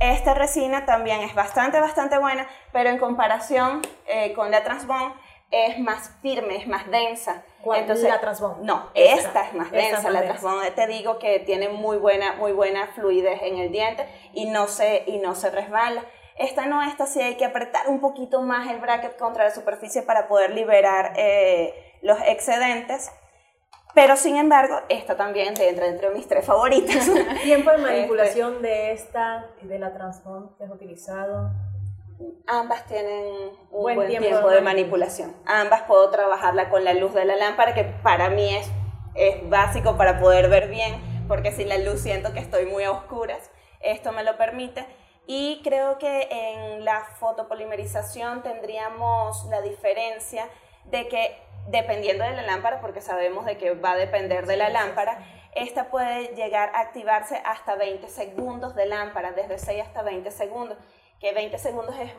esta 0.00 0.34
resina 0.34 0.86
también 0.86 1.22
es 1.22 1.34
bastante, 1.34 1.80
bastante 1.80 2.18
buena, 2.18 2.48
pero 2.72 2.90
en 2.90 2.98
comparación 2.98 3.82
eh, 4.06 4.32
con 4.32 4.50
la 4.50 4.62
Transbone 4.62 5.12
es 5.50 5.78
más 5.80 6.12
firme, 6.22 6.56
es 6.56 6.68
más 6.68 6.88
densa. 6.88 7.42
¿Cuál 7.62 7.80
Entonces, 7.80 8.08
la 8.08 8.20
Transbone? 8.20 8.64
No, 8.64 8.90
esta, 8.94 9.46
es 9.46 9.54
más 9.54 9.70
densa. 9.72 10.10
la 10.10 10.22
Transbone 10.22 10.70
te 10.70 10.86
digo 10.86 11.18
que 11.18 11.40
tiene 11.40 11.68
muy 11.68 11.96
buena, 11.96 12.34
muy 12.34 12.52
buena 12.52 12.86
fluidez 12.88 13.42
en 13.42 13.58
el 13.58 13.72
diente 13.72 14.06
y 14.34 14.46
no 14.46 14.68
se, 14.68 15.02
y 15.06 15.18
no 15.18 15.34
se 15.34 15.50
resbala. 15.50 16.04
Esta 16.38 16.66
no, 16.66 16.82
esta 16.82 17.06
sí 17.06 17.20
hay 17.20 17.36
que 17.36 17.44
apretar 17.44 17.88
un 17.88 18.00
poquito 18.00 18.42
más 18.42 18.70
el 18.70 18.78
bracket 18.78 19.16
contra 19.16 19.44
la 19.44 19.50
superficie 19.50 20.02
para 20.02 20.28
poder 20.28 20.50
liberar 20.50 21.12
eh, 21.16 21.96
los 22.02 22.18
excedentes. 22.26 23.10
Pero 23.94 24.16
sin 24.16 24.36
embargo, 24.36 24.80
esta 24.88 25.16
también 25.16 25.54
entra 25.60 25.86
entre 25.86 26.10
mis 26.10 26.28
tres 26.28 26.44
favoritas. 26.44 27.10
¿Tiempo 27.42 27.70
de 27.72 27.78
manipulación 27.78 28.62
de 28.62 28.92
esta 28.92 29.50
y 29.60 29.66
de 29.66 29.78
la 29.80 29.92
Transform 29.92 30.56
que 30.56 30.64
has 30.64 30.70
utilizado? 30.70 31.50
Ambas 32.46 32.86
tienen 32.86 33.50
un 33.70 33.94
buen, 33.94 34.08
tiempo, 34.08 34.48
de 34.48 34.60
manipulación. 34.60 35.34
Ambas 35.46 35.82
puedo 35.82 36.10
trabajarla 36.10 36.68
con 36.68 36.84
la 36.84 36.94
luz 36.94 37.14
de 37.14 37.24
la 37.24 37.36
lámpara, 37.36 37.74
que 37.74 37.84
para 37.84 38.28
mí 38.28 38.54
es, 38.54 38.70
es 39.14 39.48
básico 39.48 39.96
para 39.96 40.20
poder 40.20 40.48
ver 40.48 40.68
bien, 40.68 41.00
porque 41.26 41.52
sin 41.52 41.68
la 41.68 41.78
luz 41.78 42.00
siento 42.00 42.32
que 42.32 42.40
estoy 42.40 42.66
muy 42.66 42.84
a 42.84 42.92
oscuras. 42.92 43.50
Esto 43.80 44.12
me 44.12 44.22
lo 44.22 44.36
permite. 44.36 44.86
Y 45.30 45.60
creo 45.62 45.98
que 45.98 46.26
en 46.30 46.86
la 46.86 47.04
fotopolimerización 47.04 48.42
tendríamos 48.42 49.44
la 49.50 49.60
diferencia 49.60 50.48
de 50.86 51.06
que 51.06 51.38
dependiendo 51.66 52.24
de 52.24 52.30
la 52.30 52.40
lámpara, 52.40 52.80
porque 52.80 53.02
sabemos 53.02 53.44
de 53.44 53.58
que 53.58 53.74
va 53.74 53.92
a 53.92 53.96
depender 53.96 54.46
de 54.46 54.56
la 54.56 54.70
lámpara, 54.70 55.18
esta 55.54 55.90
puede 55.90 56.34
llegar 56.34 56.70
a 56.74 56.80
activarse 56.80 57.42
hasta 57.44 57.74
20 57.74 58.08
segundos 58.08 58.74
de 58.74 58.86
lámpara, 58.86 59.32
desde 59.32 59.58
6 59.58 59.82
hasta 59.82 60.00
20 60.00 60.30
segundos, 60.30 60.78
que 61.20 61.34
20 61.34 61.58
segundos 61.58 61.94
es 61.98 62.10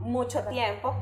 mucho 0.00 0.46
tiempo, 0.48 0.94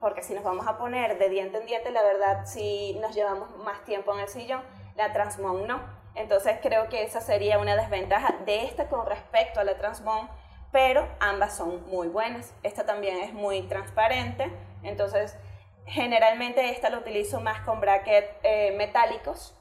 porque 0.00 0.24
si 0.24 0.34
nos 0.34 0.42
vamos 0.42 0.66
a 0.66 0.78
poner 0.78 1.16
de 1.16 1.28
diente 1.28 1.58
en 1.58 1.66
diente, 1.66 1.92
la 1.92 2.02
verdad, 2.02 2.44
si 2.44 2.94
nos 2.94 3.14
llevamos 3.14 3.56
más 3.58 3.84
tiempo 3.84 4.12
en 4.14 4.18
el 4.18 4.28
sillón, 4.28 4.64
la 4.96 5.12
Transmon 5.12 5.64
no. 5.64 5.80
Entonces 6.16 6.58
creo 6.60 6.88
que 6.88 7.04
esa 7.04 7.20
sería 7.20 7.60
una 7.60 7.76
desventaja 7.76 8.34
de 8.44 8.64
esta 8.64 8.88
con 8.88 9.06
respecto 9.06 9.60
a 9.60 9.64
la 9.64 9.78
Transmon, 9.78 10.28
pero 10.72 11.08
ambas 11.20 11.56
son 11.56 11.88
muy 11.88 12.08
buenas. 12.08 12.54
Esta 12.62 12.84
también 12.86 13.18
es 13.18 13.32
muy 13.32 13.62
transparente, 13.62 14.52
entonces 14.82 15.36
Generalmente 15.88 16.70
esta 16.70 16.90
la 16.90 16.98
utilizo 16.98 17.40
más 17.40 17.60
con 17.62 17.80
brackets 17.80 18.28
eh, 18.42 18.74
metálicos, 18.76 19.54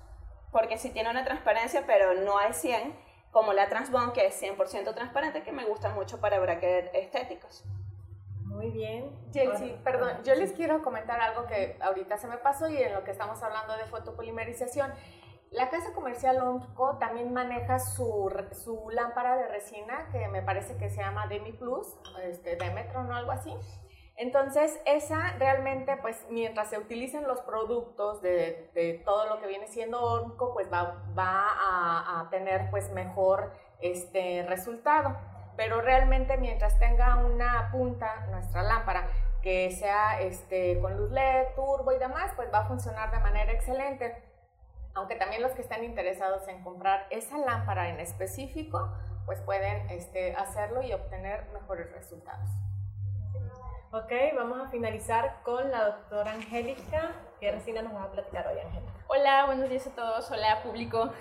porque 0.51 0.77
sí 0.77 0.89
tiene 0.89 1.09
una 1.09 1.23
transparencia, 1.23 1.85
pero 1.87 2.15
no 2.15 2.37
hay 2.37 2.51
100, 2.51 2.93
como 3.31 3.53
la 3.53 3.69
Transbond, 3.69 4.11
que 4.11 4.25
es 4.25 4.41
100% 4.41 4.93
transparente, 4.93 5.43
que 5.43 5.53
me 5.53 5.63
gusta 5.63 5.89
mucho 5.89 6.19
para 6.19 6.39
brackets 6.39 6.89
estéticos. 6.93 7.63
Muy 8.43 8.71
bien. 8.71 9.09
Chelsea, 9.31 9.77
perdón, 9.85 10.21
yo 10.25 10.35
les 10.35 10.51
quiero 10.51 10.81
comentar 10.81 11.21
algo 11.21 11.45
que 11.45 11.77
ahorita 11.79 12.17
se 12.17 12.27
me 12.27 12.37
pasó 12.37 12.67
y 12.67 12.75
en 12.75 12.93
lo 12.93 13.05
que 13.05 13.11
estamos 13.11 13.41
hablando 13.41 13.77
de 13.77 13.85
fotopolimerización. 13.85 14.91
La 15.51 15.69
casa 15.69 15.93
comercial 15.93 16.41
OMCO 16.41 16.97
también 16.97 17.31
maneja 17.33 17.79
su, 17.79 18.29
lámpara 18.91 19.37
de 19.37 19.47
resina 19.47 20.09
que 20.11 20.27
me 20.27 20.41
parece 20.41 20.77
que 20.77 20.89
se 20.89 20.97
llama 20.97 21.27
Demi 21.27 21.53
Plus, 21.53 21.87
este, 22.23 22.57
Demetron 22.57 23.09
o 23.09 23.15
algo 23.15 23.31
así. 23.31 23.55
Entonces, 24.17 24.81
esa 24.85 25.33
realmente, 25.37 25.95
pues 25.97 26.25
mientras 26.31 26.69
se 26.71 26.79
utilicen 26.79 27.27
los 27.27 27.39
productos 27.41 28.21
de, 28.21 29.01
todo 29.05 29.27
lo 29.27 29.39
que 29.39 29.47
viene 29.47 29.67
siendo 29.67 30.01
Ormco, 30.01 30.53
pues 30.53 30.67
va, 30.73 31.03
a, 31.15 32.27
tener 32.31 32.69
pues 32.71 32.91
mejor 32.91 33.53
este 33.79 34.43
resultado. 34.49 35.15
Pero 35.55 35.81
realmente 35.81 36.37
mientras 36.37 36.77
tenga 36.77 37.15
una 37.17 37.69
punta, 37.71 38.25
nuestra 38.31 38.63
lámpara, 38.63 39.07
que 39.41 39.71
sea 39.71 40.19
este, 40.19 40.79
con 40.81 40.97
luz 40.97 41.11
LED, 41.11 41.55
turbo 41.55 41.91
y 41.93 41.99
demás, 41.99 42.31
pues 42.35 42.51
va 42.51 42.59
a 42.59 42.67
funcionar 42.67 43.11
de 43.11 43.19
manera 43.19 43.51
excelente. 43.53 44.26
Aunque 44.97 45.15
también 45.15 45.43
los 45.43 45.51
que 45.51 45.61
estén 45.61 45.83
interesados 45.83 46.47
en 46.47 46.63
comprar 46.63 47.05
esa 47.11 47.37
lámpara 47.37 47.89
en 47.89 47.99
específico, 47.99 48.91
pues 49.27 49.39
pueden 49.41 49.87
este, 49.91 50.35
hacerlo 50.35 50.81
y 50.81 50.91
obtener 50.91 51.45
mejores 51.53 51.91
resultados. 51.91 52.49
Ok, 53.91 54.11
vamos 54.35 54.59
a 54.59 54.71
finalizar 54.71 55.43
con 55.43 55.69
la 55.69 55.85
doctora 55.85 56.31
Angélica. 56.31 57.11
¿Qué 57.39 57.51
resina 57.51 57.83
nos 57.83 57.93
va 57.93 58.05
a 58.05 58.11
platicar 58.11 58.47
hoy, 58.47 58.59
Angélica? 58.59 58.91
Hola, 59.07 59.45
buenos 59.45 59.69
días 59.69 59.85
a 59.85 59.91
todos. 59.91 60.31
Hola, 60.31 60.63
público. 60.63 61.11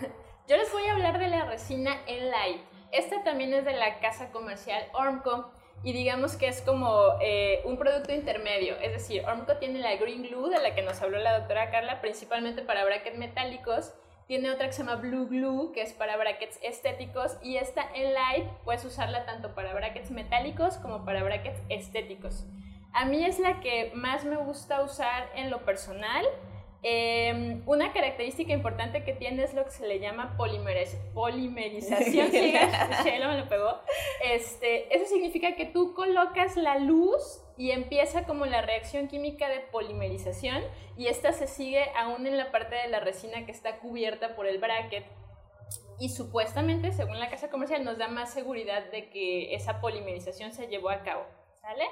Yo 0.49 0.57
les 0.57 0.73
voy 0.73 0.87
a 0.87 0.95
hablar 0.95 1.19
de 1.19 1.29
la 1.29 1.45
resina 1.45 1.97
Enlight. 2.07 2.63
Esta 2.93 3.23
también 3.25 3.53
es 3.53 3.67
de 3.67 3.75
la 3.75 4.01
casa 4.01 4.31
comercial 4.31 4.89
Ormco 4.95 5.51
y 5.83 5.93
digamos 5.93 6.37
que 6.37 6.49
es 6.49 6.63
como 6.63 7.19
eh, 7.21 7.61
un 7.65 7.79
producto 7.79 8.13
intermedio. 8.13 8.77
Es 8.81 8.93
decir, 8.93 9.25
Ormco 9.25 9.57
tiene 9.59 9.79
la 9.79 9.95
Green 9.97 10.23
Glue 10.23 10.49
de 10.49 10.61
la 10.61 10.75
que 10.75 10.83
nos 10.83 11.01
habló 11.03 11.19
la 11.19 11.39
doctora 11.39 11.71
Carla, 11.71 12.01
principalmente 12.01 12.63
para 12.63 12.85
brackets 12.85 13.19
metálicos 13.19 13.93
tiene 14.27 14.51
otra 14.51 14.67
que 14.67 14.73
se 14.73 14.83
llama 14.83 14.97
Blue 14.97 15.29
Glue, 15.29 15.73
que 15.73 15.83
es 15.83 15.93
para 15.93 16.17
brackets 16.17 16.59
estéticos. 16.63 17.37
Y 17.43 17.59
esta 17.59 17.89
Enlight 17.95 18.49
puedes 18.65 18.85
usarla 18.85 19.25
tanto 19.25 19.55
para 19.55 19.73
brackets 19.73 20.11
metálicos 20.11 20.79
como 20.79 21.05
para 21.05 21.23
brackets 21.23 21.61
estéticos. 21.69 22.45
A 22.93 23.05
mí 23.05 23.25
es 23.25 23.39
la 23.39 23.61
que 23.61 23.93
más 23.95 24.25
me 24.25 24.37
gusta 24.37 24.83
usar 24.83 25.31
en 25.37 25.51
lo 25.51 25.65
personal. 25.65 26.27
Em, 26.83 27.63
una 27.67 27.93
característica 27.93 28.53
importante 28.53 29.03
que 29.03 29.13
tiene 29.13 29.43
es 29.43 29.55
lo 29.55 29.65
que 29.65 29.71
se 29.71 29.89
le 29.89 29.99
llama 29.99 30.37
polimerización. 30.37 32.31
sí, 32.31 32.55
me 33.05 33.39
lo 33.39 33.49
pegó. 33.49 33.81
Este, 34.23 34.95
eso 34.95 35.07
significa 35.07 35.57
que 35.57 35.67
tú 35.67 35.95
colocas 35.95 36.57
la 36.57 36.79
luz 36.79 37.43
y 37.57 37.71
empieza 37.71 38.25
como 38.25 38.47
la 38.47 38.63
reacción 38.63 39.09
química 39.09 39.49
de 39.49 39.61
polimerización 39.61 40.63
y 40.97 41.07
esta 41.09 41.33
se 41.33 41.47
sigue 41.47 41.91
aún 41.97 42.27
en 42.27 42.37
la 42.37 42.53
parte 42.53 42.77
de 42.77 42.89
la 42.89 43.01
resina 43.01 43.47
que 43.47 43.53
está 43.53 43.79
cubierta 43.79 44.37
por 44.37 44.47
el 44.47 44.59
bracket 44.59 45.05
y 45.99 46.11
supuestamente, 46.11 46.93
según 46.93 47.19
la 47.19 47.31
casa 47.31 47.49
comercial, 47.49 47.83
nos 47.85 47.97
da 47.97 48.09
más 48.09 48.33
seguridad 48.33 48.91
de 48.91 49.09
que 49.09 49.55
esa 49.55 49.81
polimerización 49.81 50.53
se 50.53 50.67
llevó 50.69 50.91
a 50.91 51.03
cabo, 51.03 51.25
¿sale? 51.63 51.85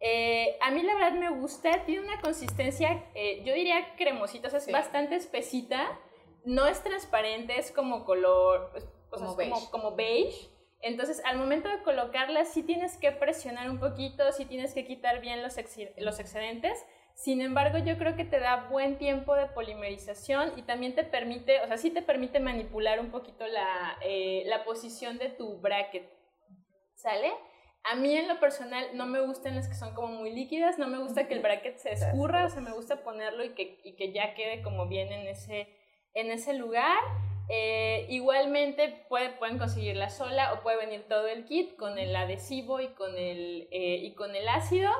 Eh, 0.00 0.56
a 0.60 0.70
mí 0.70 0.82
la 0.82 0.94
verdad 0.94 1.12
me 1.12 1.30
gusta, 1.30 1.84
tiene 1.84 2.06
una 2.06 2.20
consistencia, 2.20 3.04
eh, 3.14 3.42
yo 3.44 3.52
diría 3.52 3.96
cremosita, 3.96 4.48
o 4.48 4.50
sea, 4.50 4.60
es 4.60 4.70
bastante 4.70 5.16
espesita, 5.16 5.98
no 6.44 6.66
es 6.66 6.82
transparente, 6.84 7.58
es 7.58 7.72
como 7.72 8.04
color, 8.04 8.70
pues, 8.70 8.86
como, 9.10 9.34
beige. 9.34 9.70
como 9.70 9.96
beige 9.96 10.58
entonces, 10.80 11.20
al 11.24 11.38
momento 11.38 11.68
de 11.68 11.82
colocarla, 11.82 12.44
sí 12.44 12.62
tienes 12.62 12.96
que 12.96 13.10
presionar 13.10 13.68
un 13.68 13.80
poquito, 13.80 14.30
sí 14.32 14.44
tienes 14.44 14.74
que 14.74 14.86
quitar 14.86 15.20
bien 15.20 15.42
los, 15.42 15.56
los 15.96 16.20
excedentes. 16.20 16.84
Sin 17.14 17.40
embargo, 17.40 17.78
yo 17.78 17.98
creo 17.98 18.14
que 18.14 18.24
te 18.24 18.38
da 18.38 18.68
buen 18.70 18.96
tiempo 18.96 19.34
de 19.34 19.46
polimerización 19.46 20.52
y 20.56 20.62
también 20.62 20.94
te 20.94 21.02
permite, 21.02 21.60
o 21.62 21.66
sea, 21.66 21.76
sí 21.76 21.90
te 21.90 22.00
permite 22.00 22.38
manipular 22.38 23.00
un 23.00 23.10
poquito 23.10 23.44
la, 23.48 23.98
eh, 24.02 24.44
la 24.46 24.64
posición 24.64 25.18
de 25.18 25.30
tu 25.30 25.58
bracket. 25.58 26.08
¿Sale? 26.94 27.32
A 27.84 27.94
mí 27.94 28.14
en 28.14 28.28
lo 28.28 28.38
personal 28.38 28.86
no 28.94 29.06
me 29.06 29.20
gustan 29.20 29.56
las 29.56 29.68
que 29.68 29.74
son 29.74 29.94
como 29.94 30.08
muy 30.08 30.32
líquidas, 30.32 30.78
no 30.78 30.88
me 30.88 30.98
gusta 30.98 31.26
que 31.26 31.34
el 31.34 31.40
bracket 31.40 31.78
se 31.78 31.92
escurra, 31.92 32.44
o 32.44 32.50
sea, 32.50 32.60
me 32.60 32.72
gusta 32.72 33.02
ponerlo 33.02 33.44
y 33.44 33.50
que, 33.54 33.80
y 33.82 33.94
que 33.94 34.12
ya 34.12 34.34
quede 34.34 34.62
como 34.62 34.88
bien 34.88 35.12
en 35.12 35.26
ese, 35.26 35.68
en 36.14 36.30
ese 36.30 36.54
lugar. 36.54 36.98
Eh, 37.48 38.04
igualmente 38.10 39.06
puede, 39.08 39.30
pueden 39.30 39.58
conseguirla 39.58 40.10
sola 40.10 40.52
o 40.52 40.62
puede 40.62 40.76
venir 40.76 41.06
todo 41.08 41.26
el 41.28 41.46
kit 41.46 41.76
con 41.76 41.98
el 41.98 42.14
adhesivo 42.14 42.80
y 42.80 42.88
con 42.88 43.16
el, 43.16 43.68
eh, 43.70 44.00
y 44.02 44.14
con 44.14 44.36
el 44.36 44.48
ácido. 44.48 44.90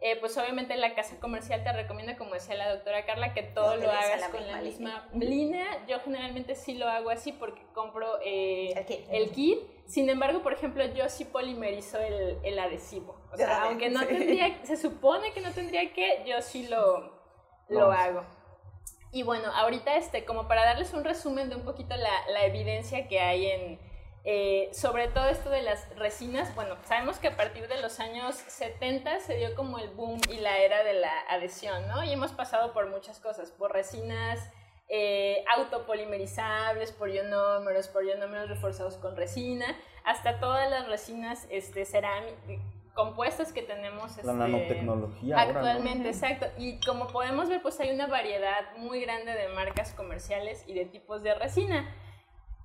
Eh, 0.00 0.16
pues 0.16 0.38
obviamente 0.38 0.76
la 0.76 0.94
casa 0.94 1.18
comercial 1.20 1.62
te 1.64 1.72
recomienda, 1.72 2.16
como 2.16 2.32
decía 2.32 2.54
la 2.54 2.72
doctora 2.72 3.04
Carla, 3.04 3.34
que 3.34 3.42
todo 3.42 3.76
lo 3.76 3.90
hagas 3.90 4.28
con 4.28 4.46
la 4.46 4.62
misma 4.62 5.08
línea. 5.12 5.66
Yo 5.86 5.98
generalmente 6.00 6.54
sí 6.54 6.74
lo 6.74 6.88
hago 6.88 7.10
así 7.10 7.32
porque 7.32 7.62
compro 7.74 8.18
el 8.22 9.30
kit. 9.32 9.58
Sin 9.88 10.10
embargo, 10.10 10.42
por 10.42 10.52
ejemplo, 10.52 10.84
yo 10.84 11.08
sí 11.08 11.24
polimerizo 11.24 11.98
el, 11.98 12.38
el 12.44 12.58
adhesivo. 12.58 13.16
O 13.32 13.36
sea, 13.36 13.64
aunque 13.64 13.88
no 13.88 14.06
tendría, 14.06 14.62
se 14.64 14.76
supone 14.76 15.32
que 15.32 15.40
no 15.40 15.50
tendría 15.52 15.92
que, 15.94 16.24
yo 16.26 16.42
sí 16.42 16.68
lo, 16.68 17.18
lo 17.68 17.90
hago. 17.90 18.22
Y 19.12 19.22
bueno, 19.22 19.50
ahorita 19.50 19.96
este, 19.96 20.26
como 20.26 20.46
para 20.46 20.66
darles 20.66 20.92
un 20.92 21.04
resumen 21.04 21.48
de 21.48 21.56
un 21.56 21.62
poquito 21.62 21.96
la, 21.96 22.10
la 22.30 22.44
evidencia 22.44 23.08
que 23.08 23.20
hay 23.20 23.46
en, 23.46 23.80
eh, 24.24 24.68
sobre 24.74 25.08
todo 25.08 25.30
esto 25.30 25.48
de 25.48 25.62
las 25.62 25.88
resinas, 25.96 26.54
bueno, 26.54 26.76
sabemos 26.84 27.18
que 27.18 27.28
a 27.28 27.36
partir 27.36 27.66
de 27.66 27.80
los 27.80 27.98
años 27.98 28.34
70 28.34 29.20
se 29.20 29.36
dio 29.36 29.54
como 29.54 29.78
el 29.78 29.88
boom 29.88 30.20
y 30.30 30.36
la 30.36 30.58
era 30.58 30.84
de 30.84 30.92
la 30.92 31.18
adhesión, 31.30 31.88
¿no? 31.88 32.04
Y 32.04 32.12
hemos 32.12 32.32
pasado 32.32 32.74
por 32.74 32.90
muchas 32.90 33.20
cosas, 33.20 33.50
por 33.52 33.72
resinas 33.72 34.50
eh, 34.88 35.44
autopolimerizables, 35.56 36.92
por 36.92 37.10
ionómeros, 37.10 37.88
por 37.88 38.04
ionómeros 38.04 38.48
reforzados 38.48 38.96
con 38.96 39.16
resina, 39.16 39.66
hasta 40.04 40.40
todas 40.40 40.70
las 40.70 40.88
resinas 40.88 41.46
este, 41.50 41.84
cerámicas 41.84 42.60
compuestas 42.98 43.52
que 43.52 43.62
tenemos 43.62 44.10
la 44.16 44.32
este, 44.32 44.34
nanotecnología 44.34 45.40
actualmente, 45.40 46.08
exacto. 46.08 46.46
Y 46.58 46.80
como 46.80 47.06
podemos 47.06 47.48
ver, 47.48 47.62
pues 47.62 47.78
hay 47.78 47.92
una 47.92 48.08
variedad 48.08 48.76
muy 48.76 49.00
grande 49.00 49.34
de 49.34 49.46
marcas 49.50 49.94
comerciales 49.94 50.64
y 50.66 50.74
de 50.74 50.84
tipos 50.84 51.22
de 51.22 51.32
resina. 51.34 51.94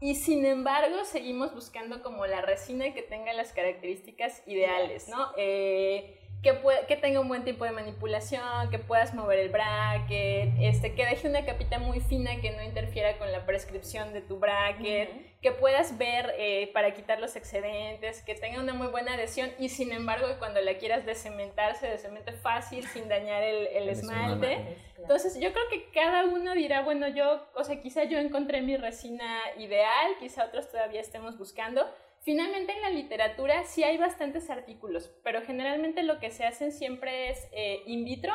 Y 0.02 0.16
sin 0.16 0.44
embargo, 0.44 1.06
seguimos 1.06 1.54
buscando 1.54 2.02
como 2.02 2.26
la 2.26 2.42
resina 2.42 2.96
que 2.96 3.04
tenga 3.04 3.32
las 3.34 3.54
características 3.54 4.42
ideales, 4.48 5.08
¿no? 5.08 5.34
Eh, 5.38 6.20
que, 6.44 6.60
que 6.90 6.98
tenga 6.98 7.22
un 7.22 7.30
buen 7.30 7.46
tipo 7.46 7.64
de 7.64 7.72
manipulación, 7.72 8.70
que 8.70 8.78
puedas 8.78 9.14
mover 9.14 9.40
el 9.40 9.50
bracket, 9.50 10.54
este, 10.60 10.94
que 10.94 11.06
deje 11.06 11.30
una 11.30 11.46
capita 11.46 11.80
muy 11.80 12.02
fina 12.02 12.42
que 12.42 12.52
no 12.52 12.62
interfiera 12.62 13.18
con 13.18 13.32
la 13.32 13.46
prescripción 13.46 14.12
de 14.12 14.20
tu 14.22 14.38
bracket, 14.40 15.40
que 15.42 15.52
puedas 15.54 15.98
ver 15.98 16.34
eh, 16.38 16.70
para 16.74 16.94
quitar 16.94 17.22
los 17.22 17.38
excedentes, 17.38 18.22
que 18.22 18.36
tenga 18.36 18.60
una 18.60 18.74
muy 18.74 18.88
buena 18.88 19.14
adhesión 19.14 19.52
y 19.58 19.70
sin 19.70 19.94
embargo 19.94 20.28
cuando 20.38 20.60
la 20.60 20.78
quieras 20.78 21.06
descementar 21.06 21.76
se 21.78 21.88
descemente 21.88 22.34
fácil 22.34 22.86
sin 22.88 23.08
dañar 23.08 23.42
el, 23.42 23.68
el 23.68 23.90
esmalte. 23.90 24.78
Entonces 24.98 25.40
yo 25.40 25.52
creo 25.54 25.68
que 25.70 25.90
cada 25.92 26.26
uno 26.26 26.54
dirá, 26.56 26.82
bueno, 26.82 27.08
yo, 27.08 27.46
o 27.56 27.64
sea, 27.64 27.82
quizá 27.82 28.04
yo 28.04 28.20
encontré 28.20 28.62
mi 28.62 28.76
resina 28.76 29.40
ideal, 29.58 30.14
quizá 30.20 30.46
otros 30.46 30.70
todavía 30.70 31.00
estemos 31.00 31.38
buscando, 31.38 31.90
Finalmente 32.24 32.72
en 32.72 32.82
la 32.82 32.90
literatura 32.90 33.66
sí 33.66 33.84
hay 33.84 33.98
bastantes 33.98 34.50
artículos, 34.50 35.12
pero 35.24 35.42
generalmente 35.42 36.04
lo 36.04 36.20
que 36.20 36.32
se 36.32 36.46
hacen 36.46 36.72
siempre 36.72 37.30
es 37.30 37.48
eh, 37.52 37.84
in 37.86 38.06
vitro 38.06 38.34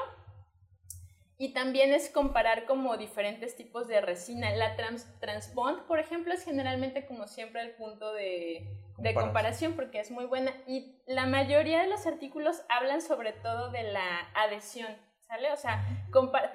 y 1.38 1.54
también 1.54 1.94
es 1.94 2.10
comparar 2.10 2.66
como 2.66 2.98
diferentes 2.98 3.56
tipos 3.56 3.88
de 3.88 4.02
resina. 4.02 4.50
La 4.56 4.76
trans, 4.76 5.08
Transbond, 5.20 5.86
por 5.86 6.00
ejemplo, 6.00 6.34
es 6.34 6.44
generalmente 6.44 7.06
como 7.06 7.28
siempre 7.28 7.62
el 7.62 7.76
punto 7.76 8.12
de, 8.12 8.68
de 8.98 9.14
comparación 9.14 9.74
porque 9.74 10.00
es 10.00 10.10
muy 10.10 10.26
buena 10.26 10.52
y 10.66 11.00
la 11.06 11.24
mayoría 11.24 11.80
de 11.80 11.88
los 11.88 12.06
artículos 12.06 12.62
hablan 12.68 13.00
sobre 13.00 13.32
todo 13.32 13.70
de 13.70 13.84
la 13.84 14.28
adhesión 14.34 14.94
¿Sale? 15.28 15.52
O 15.52 15.56
sea, 15.58 15.86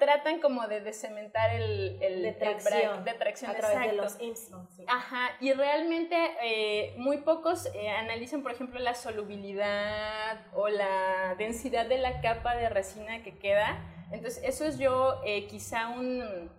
tratan 0.00 0.40
como 0.40 0.66
de 0.66 0.92
cementar 0.92 1.54
el, 1.54 1.96
el, 2.02 2.22
de 2.22 2.32
tracción, 2.32 3.04
de 3.04 3.14
tracción 3.14 3.52
a 3.52 3.54
través 3.54 3.80
de 3.80 3.92
los 3.92 4.12
sí. 4.14 4.84
Ajá, 4.88 5.30
y 5.38 5.52
realmente 5.52 6.16
eh, 6.42 6.92
muy 6.96 7.18
pocos 7.18 7.66
eh, 7.72 7.90
analizan, 7.90 8.42
por 8.42 8.50
ejemplo, 8.50 8.80
la 8.80 8.94
solubilidad 8.94 10.44
o 10.54 10.68
la 10.68 11.36
densidad 11.38 11.86
de 11.86 11.98
la 11.98 12.20
capa 12.20 12.56
de 12.56 12.68
resina 12.68 13.22
que 13.22 13.38
queda. 13.38 13.78
Entonces, 14.10 14.42
eso 14.42 14.64
es 14.64 14.76
yo 14.76 15.20
eh, 15.24 15.46
quizá 15.46 15.90
un, 15.90 16.50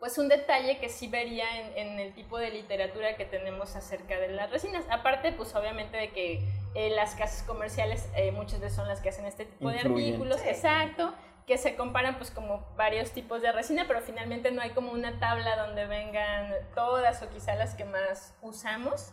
pues 0.00 0.18
un 0.18 0.28
detalle 0.28 0.78
que 0.80 0.88
sí 0.88 1.06
vería 1.06 1.46
en, 1.76 2.00
el 2.00 2.12
tipo 2.12 2.38
de 2.38 2.50
literatura 2.50 3.16
que 3.16 3.24
tenemos 3.24 3.76
acerca 3.76 4.18
de 4.18 4.32
las 4.32 4.50
resinas. 4.50 4.84
Aparte, 4.90 5.30
pues 5.30 5.54
obviamente 5.54 5.96
de 5.96 6.10
que 6.10 6.40
eh, 6.74 6.90
las 6.90 7.14
casas 7.14 7.42
comerciales 7.44 8.08
eh, 8.16 8.32
muchas 8.32 8.60
veces 8.60 8.76
son 8.76 8.88
las 8.88 9.00
que 9.00 9.08
hacen 9.08 9.26
este 9.26 9.44
tipo 9.44 9.68
de 9.70 9.78
artículos, 9.78 10.40
exacto, 10.44 11.14
que 11.46 11.58
se 11.58 11.76
comparan 11.76 12.16
pues 12.16 12.30
como 12.30 12.66
varios 12.76 13.12
tipos 13.12 13.42
de 13.42 13.52
resina, 13.52 13.84
pero 13.86 14.00
finalmente 14.00 14.50
no 14.50 14.62
hay 14.62 14.70
como 14.70 14.92
una 14.92 15.18
tabla 15.20 15.56
donde 15.56 15.86
vengan 15.86 16.52
todas 16.74 17.22
o 17.22 17.30
quizá 17.30 17.54
las 17.54 17.74
que 17.74 17.84
más 17.84 18.34
usamos. 18.42 19.12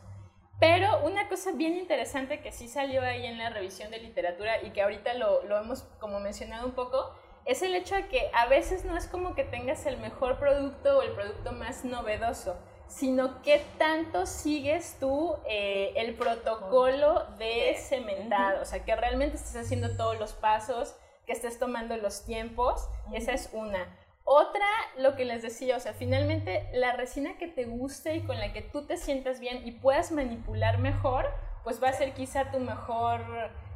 Pero 0.60 1.04
una 1.04 1.28
cosa 1.28 1.52
bien 1.54 1.76
interesante 1.76 2.41
que 2.41 2.52
sí 2.52 2.67
salió 2.67 3.02
ahí 3.02 3.26
en 3.26 3.38
la 3.38 3.50
revisión 3.50 3.89
de 3.91 3.97
literatura 3.97 4.62
y 4.63 4.71
que 4.71 4.84
ahorita 4.84 5.15
lo, 5.15 5.43
lo 5.45 5.58
hemos 5.60 5.84
como 6.00 6.19
mencionado 6.19 6.67
un 6.67 6.74
poco, 6.74 7.15
es 7.45 7.62
el 7.62 7.74
hecho 7.74 7.95
de 7.95 8.08
que 8.08 8.30
a 8.34 8.45
veces 8.45 8.86
no 8.86 8.95
es 8.95 9.08
como 9.08 9.34
que 9.34 9.43
tengas 9.43 9.86
el 9.86 9.97
mejor 9.97 10.38
producto 10.38 11.00
o 11.00 11.02
el 11.02 11.12
producto 11.12 11.52
más 11.52 11.84
novedoso, 11.84 12.56
sino 12.92 13.42
que 13.42 13.64
tanto 13.78 14.26
sigues 14.26 14.98
tú 15.00 15.36
eh, 15.48 15.94
el 15.96 16.14
protocolo 16.14 17.26
de 17.38 17.76
cementado, 17.78 18.62
o 18.62 18.66
sea, 18.66 18.84
que 18.84 18.96
realmente 18.96 19.38
estés 19.38 19.56
haciendo 19.56 19.96
todos 19.96 20.20
los 20.20 20.34
pasos, 20.34 20.94
que 21.26 21.32
estés 21.32 21.58
tomando 21.58 21.96
los 21.96 22.26
tiempos, 22.26 22.90
esa 23.14 23.32
es 23.32 23.50
una. 23.54 23.98
Otra, 24.26 24.66
lo 24.98 25.16
que 25.16 25.24
les 25.24 25.42
decía, 25.42 25.78
o 25.78 25.80
sea, 25.80 25.94
finalmente 25.94 26.68
la 26.74 26.92
resina 26.92 27.38
que 27.38 27.48
te 27.48 27.64
guste 27.64 28.16
y 28.18 28.22
con 28.24 28.38
la 28.38 28.52
que 28.52 28.62
tú 28.62 28.86
te 28.86 28.98
sientas 28.98 29.40
bien 29.40 29.66
y 29.66 29.72
puedas 29.72 30.12
manipular 30.12 30.78
mejor, 30.78 31.30
pues 31.64 31.82
va 31.82 31.90
a 31.90 31.94
ser 31.94 32.14
quizá 32.14 32.52
tu 32.52 32.60
mejor 32.60 33.22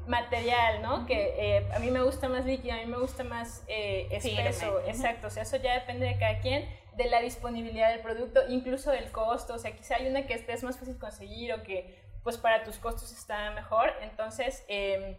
material, 0.07 0.81
¿no? 0.81 1.05
Que 1.05 1.35
eh, 1.37 1.69
a 1.73 1.79
mí 1.79 1.89
me 1.89 2.01
gusta 2.01 2.27
más 2.27 2.45
líquido, 2.45 2.75
a 2.75 2.77
mí 2.77 2.85
me 2.85 2.97
gusta 2.97 3.23
más 3.23 3.63
eh, 3.67 4.07
espeso, 4.11 4.81
exacto, 4.85 5.27
o 5.27 5.29
sea, 5.29 5.43
eso 5.43 5.57
ya 5.57 5.73
depende 5.73 6.05
de 6.05 6.17
cada 6.17 6.39
quien, 6.39 6.67
de 6.95 7.09
la 7.09 7.21
disponibilidad 7.21 7.89
del 7.89 8.01
producto, 8.01 8.41
incluso 8.47 8.91
del 8.91 9.11
costo, 9.11 9.55
o 9.55 9.59
sea, 9.59 9.75
quizá 9.75 9.95
hay 9.95 10.07
una 10.07 10.27
que 10.27 10.33
estés 10.33 10.63
más 10.63 10.77
fácil 10.77 10.97
conseguir 10.97 11.53
o 11.53 11.63
que 11.63 12.03
pues 12.23 12.37
para 12.37 12.63
tus 12.63 12.77
costos 12.77 13.11
está 13.11 13.51
mejor, 13.51 13.91
entonces 14.01 14.63
em, 14.67 15.15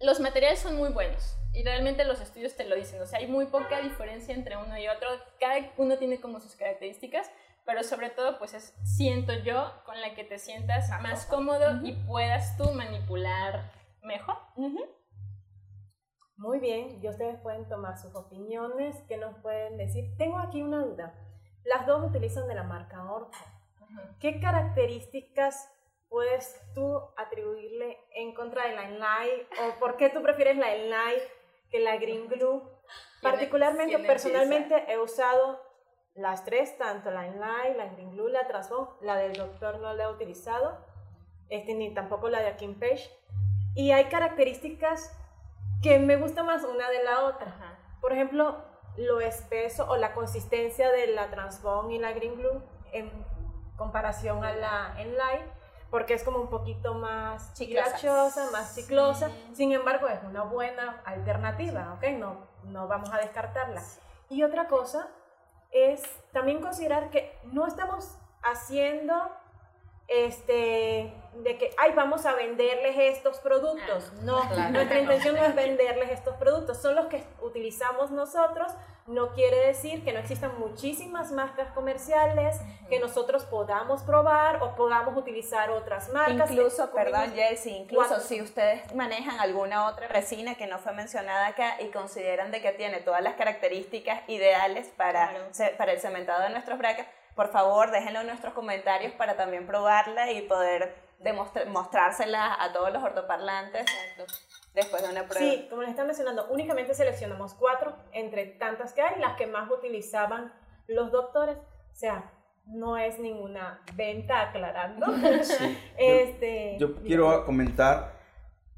los 0.00 0.20
materiales 0.20 0.58
son 0.58 0.76
muy 0.76 0.90
buenos 0.90 1.36
y 1.54 1.62
realmente 1.64 2.04
los 2.04 2.20
estudios 2.20 2.56
te 2.56 2.64
lo 2.64 2.76
dicen, 2.76 3.00
o 3.00 3.06
sea, 3.06 3.20
hay 3.20 3.26
muy 3.26 3.46
poca 3.46 3.80
diferencia 3.80 4.34
entre 4.34 4.56
uno 4.56 4.76
y 4.76 4.88
otro, 4.88 5.08
cada 5.38 5.72
uno 5.76 5.96
tiene 5.96 6.20
como 6.20 6.40
sus 6.40 6.56
características, 6.56 7.30
pero 7.64 7.82
sobre 7.82 8.10
todo 8.10 8.38
pues 8.38 8.54
es, 8.54 8.74
siento 8.82 9.32
yo, 9.34 9.72
con 9.84 10.00
la 10.00 10.14
que 10.14 10.24
te 10.24 10.38
sientas 10.38 10.88
más 11.00 11.26
cómodo. 11.26 11.80
y 11.84 11.92
puedas 11.92 12.56
tú 12.56 12.70
manipular 12.72 13.70
mejor. 14.02 14.36
Muy 16.42 16.58
bien, 16.58 16.98
y 17.00 17.08
ustedes 17.08 17.38
pueden 17.38 17.68
tomar 17.68 17.96
sus 17.96 18.16
opiniones, 18.16 19.00
¿qué 19.06 19.16
nos 19.16 19.38
pueden 19.42 19.76
decir? 19.76 20.16
Tengo 20.18 20.40
aquí 20.40 20.60
una 20.60 20.84
duda. 20.84 21.14
Las 21.62 21.86
dos 21.86 22.04
utilizan 22.04 22.48
de 22.48 22.56
la 22.56 22.64
marca 22.64 23.04
Orco. 23.12 23.30
¿Qué 24.18 24.40
características 24.40 25.70
puedes 26.08 26.60
tú 26.74 27.00
atribuirle 27.16 27.96
en 28.16 28.34
contra 28.34 28.66
de 28.66 28.74
la 28.74 28.88
Enlight 28.88 29.46
o 29.52 29.78
por 29.78 29.96
qué 29.96 30.10
tú 30.10 30.20
prefieres 30.20 30.56
la 30.56 30.74
Enlight 30.74 31.22
que 31.70 31.78
la 31.78 31.96
Green 31.98 32.26
Glue? 32.26 32.60
Particularmente, 33.22 34.00
personalmente 34.00 34.84
he 34.92 34.98
usado 34.98 35.60
las 36.14 36.44
tres, 36.44 36.76
tanto 36.76 37.12
la 37.12 37.28
Enlight, 37.28 37.76
la 37.76 37.86
Green 37.90 38.10
Glue, 38.10 38.30
la 38.30 38.48
Transform, 38.48 38.88
la 39.00 39.14
del 39.14 39.34
doctor 39.34 39.78
no 39.78 39.94
la 39.94 40.04
he 40.04 40.12
utilizado, 40.12 40.84
este, 41.50 41.74
ni 41.74 41.94
tampoco 41.94 42.28
la 42.28 42.40
de 42.40 42.48
Akin 42.48 42.80
Page. 42.80 43.08
Y 43.76 43.92
hay 43.92 44.06
características 44.06 45.16
que 45.82 45.98
me 45.98 46.16
gusta 46.16 46.42
más 46.42 46.62
una 46.64 46.88
de 46.88 47.02
la 47.02 47.24
otra. 47.24 47.54
Por 48.00 48.12
ejemplo, 48.12 48.64
lo 48.96 49.20
espeso 49.20 49.86
o 49.88 49.96
la 49.96 50.12
consistencia 50.12 50.90
de 50.90 51.08
la 51.08 51.30
Transbone 51.30 51.94
y 51.94 51.98
la 51.98 52.12
Green 52.12 52.36
Glue 52.36 52.62
en 52.92 53.10
comparación 53.76 54.44
a 54.44 54.54
la 54.54 54.94
Enlight, 54.98 55.42
porque 55.90 56.14
es 56.14 56.22
como 56.22 56.38
un 56.38 56.48
poquito 56.48 56.94
más 56.94 57.52
chiclachosa, 57.54 58.50
más 58.50 58.74
chiclosa. 58.74 59.30
Sin 59.52 59.72
embargo, 59.72 60.08
es 60.08 60.22
una 60.24 60.42
buena 60.44 61.02
alternativa, 61.04 61.94
¿ok? 61.94 62.10
No, 62.18 62.46
no 62.64 62.86
vamos 62.86 63.12
a 63.12 63.18
descartarla. 63.18 63.82
Y 64.28 64.44
otra 64.44 64.68
cosa 64.68 65.08
es 65.70 66.02
también 66.32 66.60
considerar 66.60 67.10
que 67.10 67.38
no 67.44 67.66
estamos 67.66 68.18
haciendo 68.42 69.14
este, 70.08 71.12
de 71.34 71.56
que, 71.56 71.70
ay, 71.78 71.92
vamos 71.94 72.26
a 72.26 72.34
venderles 72.34 72.96
estos 72.98 73.38
productos. 73.38 74.12
Ah, 74.12 74.20
no, 74.22 74.70
nuestra 74.70 74.98
intención 74.98 75.34
no 75.34 75.44
es 75.44 75.54
venderles 75.54 76.10
estos 76.10 76.36
productos, 76.36 76.80
son 76.80 76.94
los 76.94 77.06
que 77.06 77.24
utilizamos 77.40 78.10
nosotros. 78.10 78.72
No 79.06 79.32
quiere 79.32 79.66
decir 79.66 80.04
que 80.04 80.12
no 80.12 80.20
existan 80.20 80.56
muchísimas 80.60 81.32
marcas 81.32 81.72
comerciales 81.72 82.60
que 82.88 83.00
nosotros 83.00 83.44
podamos 83.44 84.02
probar 84.04 84.62
o 84.62 84.76
podamos 84.76 85.16
utilizar 85.16 85.70
otras 85.70 86.10
marcas. 86.10 86.50
Incluso, 86.50 86.92
perdón, 86.92 87.32
Jessy, 87.34 87.70
incluso 87.70 88.20
si 88.20 88.40
ustedes 88.40 88.94
manejan 88.94 89.40
alguna 89.40 89.88
otra 89.88 90.06
resina 90.06 90.54
que 90.54 90.68
no 90.68 90.78
fue 90.78 90.92
mencionada 90.92 91.48
acá 91.48 91.80
y 91.80 91.88
consideran 91.88 92.52
de 92.52 92.60
que 92.60 92.70
tiene 92.72 93.00
todas 93.00 93.22
las 93.22 93.34
características 93.34 94.20
ideales 94.28 94.86
para, 94.96 95.32
para 95.76 95.92
el 95.92 95.98
cementado 95.98 96.42
de 96.42 96.50
nuestros 96.50 96.78
brackets, 96.78 97.08
por 97.34 97.48
favor 97.48 97.90
déjenlo 97.90 98.20
en 98.20 98.26
nuestros 98.28 98.52
comentarios 98.52 99.12
para 99.14 99.36
también 99.36 99.66
probarla 99.66 100.30
y 100.30 100.42
poder 100.42 100.94
mostrársela 101.68 102.56
a 102.62 102.72
todos 102.72 102.92
los 102.92 103.02
ortoparlantes 103.02 103.86
después 104.74 105.02
de 105.02 105.10
una 105.10 105.26
prueba. 105.26 105.40
Sí, 105.40 105.66
como 105.68 105.82
les 105.82 105.90
están 105.90 106.06
mencionando, 106.06 106.46
únicamente 106.50 106.94
seleccionamos 106.94 107.54
cuatro 107.54 107.96
entre 108.12 108.46
tantas 108.46 108.92
que 108.92 109.02
hay, 109.02 109.20
las 109.20 109.36
que 109.36 109.46
más 109.46 109.70
utilizaban 109.70 110.52
los 110.86 111.12
doctores. 111.12 111.56
O 111.56 111.94
sea, 111.94 112.32
no 112.66 112.96
es 112.96 113.18
ninguna 113.18 113.82
venta, 113.94 114.48
aclarando. 114.48 115.06
este, 115.98 116.76
yo, 116.78 116.96
quiero 117.02 117.44
comentar, 117.44 118.20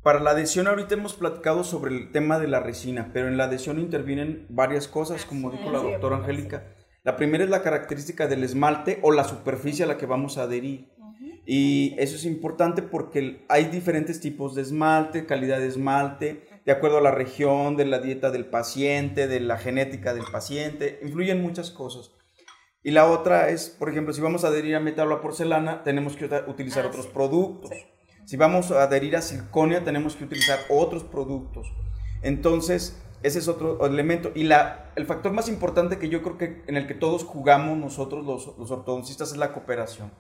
para 0.03 0.21
la 0.21 0.31
adhesión 0.31 0.69
ahorita 0.69 0.95
hemos 0.95 1.15
platicado 1.15 1.65
sobre 1.65 1.95
el 1.95 2.13
tema 2.13 2.39
de 2.39 2.49
la 2.49 2.61
resina, 2.61 3.11
pero 3.13 3.29
en 3.29 3.37
la 3.37 3.45
adhesión 3.45 3.79
intervienen 3.79 4.47
varias 4.49 4.89
cosas, 4.89 5.25
como 5.25 5.51
dijo 5.51 5.71
la 5.71 5.79
doctora 5.79 6.17
Angélica. 6.17 6.65
La 7.05 7.17
primera 7.17 7.45
es 7.45 7.51
la 7.51 7.63
característica 7.63 8.27
del 8.27 8.45
esmalte 8.45 8.99
o 9.03 9.13
la 9.13 9.25
superficie 9.25 9.85
a 9.85 9.89
la 9.89 9.99
que 9.99 10.07
vamos 10.07 10.39
a 10.39 10.45
adherir. 10.45 10.94
Y 11.47 11.95
eso 11.99 12.17
es 12.17 12.25
importante 12.25 12.83
porque 12.83 13.45
hay 13.49 13.65
diferentes 13.65 14.21
tipos 14.21 14.55
de 14.55 14.63
esmalte, 14.63 15.27
calidad 15.27 15.59
de 15.59 15.67
esmalte, 15.67 16.49
de 16.65 16.73
acuerdo 16.73 16.99
a 16.99 17.03
la 17.03 17.11
región, 17.11 17.77
de 17.77 17.85
la 17.85 17.99
dieta 17.99 18.31
del 18.31 18.47
paciente, 18.47 19.27
de 19.27 19.41
la 19.41 19.59
genética 19.59 20.15
del 20.15 20.25
paciente, 20.33 20.99
influyen 21.03 21.43
muchas 21.43 21.71
cosas. 21.71 22.13
Y 22.83 22.91
la 22.91 23.11
otra 23.11 23.49
es, 23.51 23.69
por 23.71 23.89
ejemplo, 23.89 24.13
si 24.13 24.21
vamos 24.21 24.45
a 24.45 24.49
adherir 24.49 24.75
a 24.77 24.81
metal 24.81 25.11
o 25.11 25.15
a 25.15 25.23
porcelana, 25.23 25.83
tenemos 25.85 26.17
que 26.17 26.29
utilizar 26.47 26.85
ah, 26.85 26.89
otros 26.89 27.07
productos. 27.07 27.71
Si 28.27 28.37
vamos 28.37 28.71
a 28.71 28.83
adherir 28.83 29.17
a 29.17 29.23
circonia, 29.23 29.85
tenemos 29.85 30.17
que 30.17 30.25
utilizar 30.25 30.59
otros 30.71 31.05
productos. 31.05 31.67
Entonces, 32.23 33.03
ese 33.23 33.39
es 33.39 33.49
otro 33.49 33.85
elemento. 33.87 34.33
Y 34.35 34.45
la, 34.45 34.93
el 34.97 35.07
factor 35.07 35.33
más 35.33 35.49
importante 35.49 35.99
que 35.99 36.11
yo 36.11 36.23
creo 36.23 36.37
que 36.37 36.63
en 36.67 36.77
el 36.77 36.87
que 36.87 36.95
todos 36.95 37.25
jugamos 37.25 37.77
nosotros 37.79 38.25
los, 38.25 38.57
los 38.59 38.71
ortodoncistas 38.71 39.33
es 39.33 39.39
la 39.39 39.53
cooperación. 39.53 40.11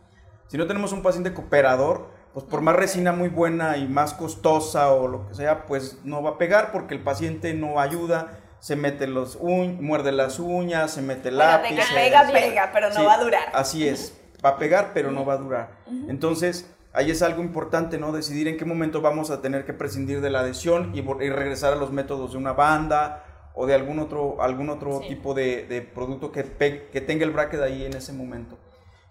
Si 0.48 0.58
no 0.58 0.66
tenemos 0.66 0.92
un 0.92 1.02
paciente 1.02 1.32
cooperador, 1.32 2.08
pues 2.34 2.44
por 2.46 2.60
más 2.60 2.74
resina 2.74 3.12
muy 3.12 3.28
buena 3.28 3.76
y 3.76 3.86
más 3.86 4.12
costosa 4.12 4.90
o 4.92 5.06
lo 5.06 5.28
que 5.28 5.34
sea, 5.34 5.66
pues 5.66 5.98
no 6.04 6.22
va 6.22 6.30
a 6.30 6.38
pegar 6.38 6.72
porque 6.72 6.94
el 6.94 7.00
paciente 7.00 7.54
no 7.54 7.80
ayuda, 7.80 8.40
se 8.58 8.74
mete 8.76 9.06
los 9.06 9.38
uñ, 9.40 9.80
muerde 9.80 10.10
las 10.10 10.40
uñas, 10.40 10.90
se 10.90 11.00
mete 11.00 11.28
el 11.28 11.38
lápiz. 11.38 11.70
Pega, 11.70 11.84
pega, 11.94 12.32
pega, 12.32 12.70
pero 12.72 12.90
no 12.90 13.04
va 13.04 13.14
a 13.14 13.22
durar. 13.22 13.48
Así 13.54 13.86
es, 13.86 14.18
va 14.44 14.50
a 14.50 14.58
pegar, 14.58 14.90
pero 14.92 15.12
no 15.12 15.24
va 15.24 15.34
a 15.34 15.36
durar. 15.36 15.68
Entonces, 16.08 16.68
ahí 16.92 17.10
es 17.10 17.22
algo 17.22 17.40
importante, 17.40 17.98
¿no? 17.98 18.10
Decidir 18.10 18.48
en 18.48 18.56
qué 18.56 18.64
momento 18.64 19.00
vamos 19.00 19.30
a 19.30 19.40
tener 19.40 19.64
que 19.64 19.72
prescindir 19.72 20.20
de 20.20 20.30
la 20.30 20.40
adhesión 20.40 20.92
y, 20.92 21.02
regresar 21.02 21.72
a 21.72 21.76
los 21.76 21.92
métodos 21.92 22.32
de 22.32 22.38
una 22.38 22.52
banda 22.52 23.50
o 23.54 23.66
de 23.66 23.74
algún 23.74 24.00
otro, 24.00 24.42
algún 24.42 24.70
otro 24.70 25.00
tipo 25.00 25.34
de, 25.34 25.88
producto 25.94 26.32
que, 26.32 26.42
que 26.90 27.00
tenga 27.00 27.24
el 27.24 27.30
bracket 27.30 27.60
ahí 27.60 27.84
en 27.84 27.94
ese 27.94 28.12
momento. 28.12 28.58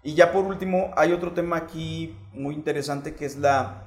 Y 0.04 0.12
ya 0.14 0.32
por 0.32 0.44
último, 0.44 0.92
hay 0.96 1.12
otro 1.12 1.32
tema 1.32 1.56
aquí 1.56 2.14
muy 2.34 2.54
interesante 2.54 3.14
que 3.14 3.24
es 3.24 3.36
la 3.36 3.84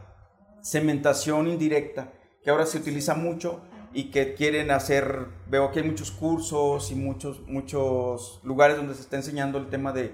cementación 0.64 1.48
indirecta, 1.48 2.12
que 2.44 2.50
ahora 2.50 2.66
se 2.66 2.80
utiliza 2.80 3.14
mucho 3.14 3.62
y 3.94 4.10
que 4.10 4.34
quieren 4.34 4.72
hacer, 4.72 5.28
veo 5.48 5.72
que 5.72 5.80
hay 5.80 5.86
muchos 5.86 6.10
cursos 6.10 6.92
y 6.92 6.96
muchos, 6.96 7.42
muchos 7.48 8.42
lugares 8.44 8.78
donde 8.78 8.96
se 8.96 9.02
está 9.02 9.16
enseñando 9.16 9.60
el 9.60 9.70
tema 9.70 9.94
de 9.94 10.12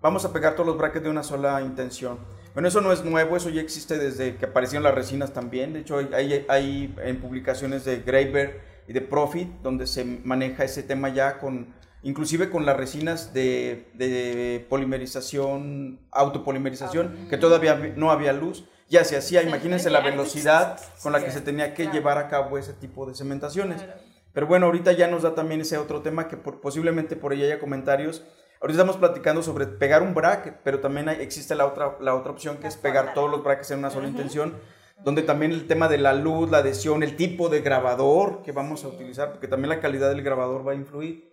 vamos 0.00 0.24
a 0.24 0.32
pegar 0.32 0.54
todos 0.54 0.68
los 0.68 0.78
brackets 0.78 1.04
de 1.04 1.10
una 1.10 1.24
sola 1.24 1.60
intención. 1.62 2.18
Bueno, 2.54 2.68
eso 2.68 2.80
no 2.80 2.92
es 2.92 3.04
nuevo, 3.04 3.36
eso 3.36 3.50
ya 3.50 3.60
existe 3.60 3.98
desde 3.98 4.36
que 4.36 4.46
aparecieron 4.46 4.84
las 4.84 4.94
resinas 4.94 5.32
también. 5.32 5.72
De 5.72 5.80
hecho, 5.80 5.98
hay, 5.98 6.46
hay 6.48 6.94
en 7.02 7.20
publicaciones 7.20 7.84
de 7.84 8.00
Graeber 8.02 8.60
y 8.86 8.92
de 8.92 9.00
Profit 9.00 9.48
donde 9.62 9.88
se 9.88 10.04
maneja 10.04 10.64
ese 10.64 10.84
tema 10.84 11.08
ya 11.08 11.38
con, 11.38 11.74
inclusive 12.02 12.50
con 12.50 12.66
las 12.66 12.76
resinas 12.76 13.32
de, 13.34 13.90
de 13.94 14.66
polimerización, 14.68 16.00
autopolimerización, 16.10 17.28
que 17.28 17.36
todavía 17.36 17.74
no 17.96 18.10
había 18.10 18.32
luz. 18.32 18.64
Ya 18.88 19.04
se 19.04 19.16
hacía, 19.16 19.42
imagínense 19.42 19.88
la 19.88 20.00
velocidad 20.00 20.80
con 21.02 21.12
la 21.12 21.24
que 21.24 21.30
se 21.30 21.40
tenía 21.40 21.74
que 21.74 21.86
llevar 21.86 22.18
a 22.18 22.28
cabo 22.28 22.58
ese 22.58 22.72
tipo 22.72 23.06
de 23.06 23.14
cementaciones. 23.14 23.84
Pero 24.32 24.46
bueno, 24.46 24.66
ahorita 24.66 24.92
ya 24.92 25.08
nos 25.08 25.22
da 25.22 25.34
también 25.34 25.60
ese 25.60 25.78
otro 25.78 26.02
tema 26.02 26.28
que 26.28 26.36
posiblemente 26.36 27.16
por 27.16 27.32
ahí 27.32 27.44
haya 27.44 27.58
comentarios. 27.58 28.24
Ahorita 28.60 28.80
estamos 28.80 28.96
platicando 28.96 29.42
sobre 29.42 29.66
pegar 29.66 30.02
un 30.02 30.12
bracket, 30.12 30.56
pero 30.62 30.80
también 30.80 31.08
existe 31.08 31.54
la 31.54 31.66
otra, 31.66 31.96
la 32.00 32.14
otra 32.14 32.32
opción 32.32 32.58
que 32.58 32.66
es 32.66 32.76
pegar 32.76 33.14
todos 33.14 33.30
los 33.30 33.42
brackets 33.42 33.70
en 33.70 33.78
una 33.78 33.90
sola 33.90 34.06
intención, 34.08 34.54
donde 35.02 35.22
también 35.22 35.52
el 35.52 35.66
tema 35.66 35.88
de 35.88 35.98
la 35.98 36.12
luz, 36.12 36.50
la 36.50 36.58
adhesión, 36.58 37.02
el 37.02 37.16
tipo 37.16 37.48
de 37.48 37.62
grabador 37.62 38.42
que 38.42 38.52
vamos 38.52 38.84
a 38.84 38.88
utilizar, 38.88 39.30
porque 39.30 39.48
también 39.48 39.70
la 39.70 39.80
calidad 39.80 40.10
del 40.10 40.22
grabador 40.22 40.66
va 40.66 40.72
a 40.72 40.74
influir. 40.74 41.29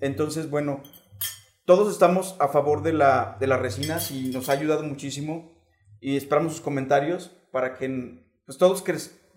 Entonces, 0.00 0.50
bueno, 0.50 0.82
todos 1.64 1.92
estamos 1.92 2.36
a 2.38 2.48
favor 2.48 2.82
de 2.82 2.92
la, 2.92 3.36
de 3.40 3.46
las 3.46 3.60
resinas 3.60 4.10
y 4.10 4.30
nos 4.30 4.48
ha 4.48 4.52
ayudado 4.52 4.82
muchísimo 4.84 5.52
y 6.00 6.16
esperamos 6.16 6.52
sus 6.52 6.60
comentarios 6.60 7.30
para 7.50 7.74
que 7.74 8.24
pues, 8.46 8.58
todos 8.58 8.82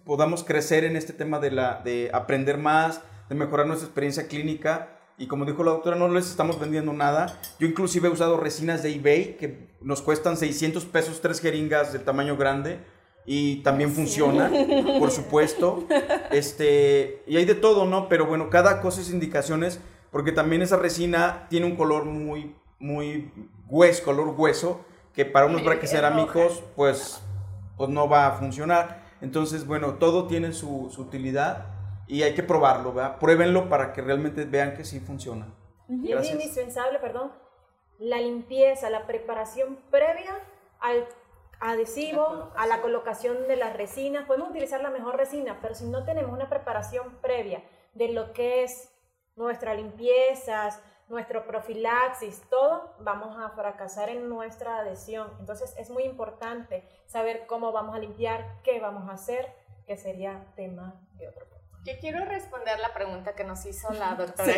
podamos 0.05 0.43
crecer 0.43 0.83
en 0.83 0.95
este 0.95 1.13
tema 1.13 1.39
de, 1.39 1.51
la, 1.51 1.81
de 1.83 2.09
aprender 2.13 2.57
más, 2.57 3.01
de 3.29 3.35
mejorar 3.35 3.67
nuestra 3.67 3.87
experiencia 3.87 4.27
clínica. 4.27 4.97
Y 5.17 5.27
como 5.27 5.45
dijo 5.45 5.63
la 5.63 5.71
doctora, 5.71 5.95
no 5.95 6.07
les 6.07 6.29
estamos 6.29 6.59
vendiendo 6.59 6.93
nada. 6.93 7.39
Yo 7.59 7.67
inclusive 7.67 8.07
he 8.07 8.11
usado 8.11 8.37
resinas 8.37 8.81
de 8.81 8.95
eBay 8.95 9.37
que 9.37 9.67
nos 9.81 10.01
cuestan 10.01 10.37
600 10.37 10.85
pesos, 10.85 11.21
tres 11.21 11.39
jeringas 11.39 11.93
de 11.93 11.99
tamaño 11.99 12.37
grande. 12.37 12.79
Y 13.23 13.57
también 13.57 13.91
funciona, 13.91 14.51
por 14.99 15.11
supuesto. 15.11 15.85
Este, 16.31 17.23
y 17.27 17.35
hay 17.35 17.43
de 17.43 17.55
todo, 17.55 17.85
¿no? 17.85 18.07
Pero 18.07 18.25
bueno, 18.25 18.49
cada 18.49 18.79
cosa 18.79 19.01
es 19.01 19.11
indicaciones, 19.11 19.81
porque 20.11 20.31
también 20.31 20.61
esa 20.61 20.77
resina 20.77 21.47
tiene 21.49 21.65
un 21.65 21.75
color 21.75 22.05
muy, 22.05 22.55
muy 22.79 23.31
hueso, 23.67 24.03
color 24.03 24.35
hueso, 24.37 24.85
que 25.13 25.25
para 25.25 25.45
unos 25.45 25.63
braques 25.63 25.91
cerámicos 25.91 26.63
pues, 26.75 27.21
pues 27.77 27.89
no 27.89 28.07
va 28.07 28.27
a 28.27 28.31
funcionar. 28.33 29.01
Entonces, 29.21 29.65
bueno, 29.65 29.95
todo 29.95 30.27
tiene 30.27 30.51
su, 30.53 30.89
su 30.91 31.01
utilidad 31.01 31.67
y 32.07 32.23
hay 32.23 32.33
que 32.33 32.43
probarlo, 32.43 32.93
¿verdad? 32.93 33.19
Pruébenlo 33.19 33.69
para 33.69 33.93
que 33.93 34.01
realmente 34.01 34.45
vean 34.45 34.73
que 34.73 34.83
sí 34.83 34.99
funciona. 34.99 35.47
Y 35.87 36.11
es 36.13 36.31
indispensable, 36.31 36.99
perdón, 36.99 37.31
la 37.99 38.17
limpieza, 38.17 38.89
la 38.89 39.07
preparación 39.07 39.77
previa 39.89 40.39
al 40.79 41.07
adhesivo, 41.59 42.51
a 42.55 42.65
la 42.65 42.81
colocación 42.81 43.47
de 43.47 43.55
las 43.55 43.75
resinas. 43.75 44.25
Podemos 44.25 44.49
utilizar 44.49 44.81
la 44.81 44.89
mejor 44.89 45.17
resina, 45.17 45.59
pero 45.61 45.75
si 45.75 45.85
no 45.85 46.03
tenemos 46.03 46.33
una 46.33 46.49
preparación 46.49 47.17
previa 47.21 47.63
de 47.93 48.11
lo 48.11 48.33
que 48.33 48.63
es 48.63 48.90
nuestra 49.35 49.73
limpieza, 49.73 50.69
nuestro 51.11 51.45
profilaxis, 51.45 52.41
todo, 52.49 52.95
vamos 52.99 53.37
a 53.37 53.49
fracasar 53.49 54.09
en 54.09 54.29
nuestra 54.29 54.77
adhesión. 54.77 55.29
Entonces 55.39 55.75
es 55.77 55.89
muy 55.89 56.03
importante 56.03 56.83
saber 57.05 57.45
cómo 57.47 57.71
vamos 57.71 57.95
a 57.95 57.99
limpiar, 57.99 58.61
qué 58.63 58.79
vamos 58.79 59.09
a 59.09 59.13
hacer, 59.13 59.53
que 59.85 59.97
sería 59.97 60.45
tema 60.55 60.95
de 61.15 61.27
otro 61.27 61.45
punto. 61.47 61.61
Yo 61.83 61.93
quiero 61.99 62.23
responder 62.25 62.79
la 62.79 62.93
pregunta 62.93 63.33
que 63.33 63.43
nos 63.43 63.65
hizo 63.65 63.91
la 63.91 64.13
doctora 64.13 64.53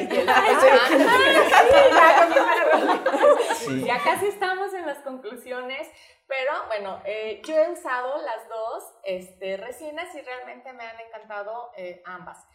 Ya 3.85 4.03
casi 4.03 4.27
estamos 4.27 4.73
en 4.73 4.85
las 4.85 4.97
conclusiones, 4.99 5.87
pero 6.27 6.51
bueno, 6.67 7.01
eh, 7.05 7.41
yo 7.45 7.55
he 7.55 7.71
usado 7.71 8.17
las 8.21 8.49
dos 8.49 8.83
este, 9.05 9.55
resinas 9.55 10.13
y 10.13 10.21
realmente 10.21 10.73
me 10.73 10.83
han 10.83 10.99
encantado 10.99 11.71
eh, 11.77 12.03
ambas. 12.05 12.45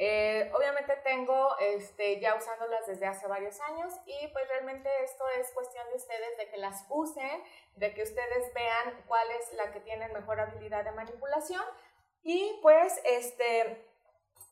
Eh, 0.00 0.48
obviamente 0.54 0.94
tengo 1.02 1.58
este, 1.58 2.20
ya 2.20 2.36
usándolas 2.36 2.86
desde 2.86 3.06
hace 3.06 3.26
varios 3.26 3.60
años 3.60 3.92
y 4.06 4.28
pues 4.28 4.46
realmente 4.46 4.88
esto 5.02 5.28
es 5.30 5.50
cuestión 5.50 5.84
de 5.88 5.96
ustedes 5.96 6.36
de 6.36 6.48
que 6.48 6.56
las 6.56 6.86
usen, 6.88 7.42
de 7.74 7.92
que 7.92 8.04
ustedes 8.04 8.54
vean 8.54 9.02
cuál 9.08 9.28
es 9.32 9.52
la 9.54 9.72
que 9.72 9.80
tiene 9.80 10.08
mejor 10.10 10.38
habilidad 10.38 10.84
de 10.84 10.92
manipulación 10.92 11.64
y 12.22 12.58
pues 12.62 13.00
este... 13.04 13.84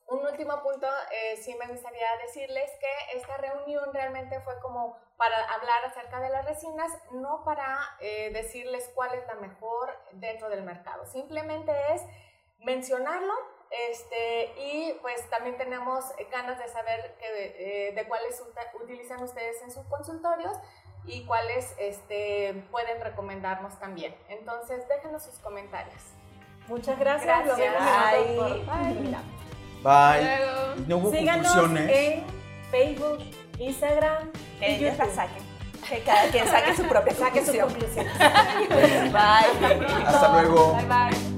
Un 0.09 0.25
último 0.25 0.63
punto, 0.63 0.87
eh, 1.11 1.35
sí 1.35 1.53
me 1.55 1.67
gustaría 1.67 2.07
decirles 2.25 2.71
que 2.79 3.17
esta 3.17 3.35
reunión 3.35 3.93
realmente 3.93 4.39
fue 4.39 4.57
como 4.61 4.97
para 5.17 5.37
hablar 5.53 5.83
acerca 5.83 6.21
de 6.21 6.29
las 6.29 6.45
resinas, 6.45 6.89
no 7.11 7.43
para 7.43 7.77
eh, 7.99 8.29
decirles 8.31 8.89
cuál 8.95 9.13
es 9.15 9.27
la 9.27 9.35
mejor 9.35 9.93
dentro 10.13 10.47
del 10.47 10.63
mercado. 10.63 11.05
Simplemente 11.05 11.73
es 11.93 12.03
mencionarlo 12.59 13.33
este, 13.71 14.53
y 14.61 14.93
pues 15.01 15.29
también 15.29 15.57
tenemos 15.57 16.05
ganas 16.31 16.57
de 16.59 16.67
saber 16.67 17.15
que, 17.19 17.89
eh, 17.89 17.93
de 17.93 18.07
cuáles 18.07 18.41
utilizan 18.81 19.21
ustedes 19.23 19.61
en 19.61 19.71
sus 19.71 19.85
consultorios 19.87 20.57
y 21.05 21.25
cuáles 21.25 21.73
este, 21.79 22.63
pueden 22.71 23.01
recomendarnos 23.01 23.79
también. 23.79 24.15
Entonces, 24.29 24.87
déjenos 24.87 25.23
sus 25.23 25.35
comentarios. 25.39 26.01
Muchas 26.67 26.99
gracias. 26.99 27.45
gracias. 27.45 27.85
Bye. 28.23 29.17
Bye. 29.83 30.85
No 30.87 30.97
hubo 30.97 31.11
Síganos 31.11 31.55
en 31.75 32.25
Facebook, 32.71 33.19
Instagram 33.59 34.31
y 34.59 34.77
YouTube. 34.77 35.13
saquen. 35.13 35.47
Que 35.87 36.01
cada 36.01 36.29
quien 36.29 36.45
saque 36.47 36.75
su 36.75 36.83
propia 36.87 37.13
saque 37.13 37.45
su 37.45 37.57
conclusión. 37.57 38.05
bye. 39.13 40.03
Hasta 40.05 40.41
luego. 40.41 40.73
Bye 40.73 40.85
bye. 40.85 41.36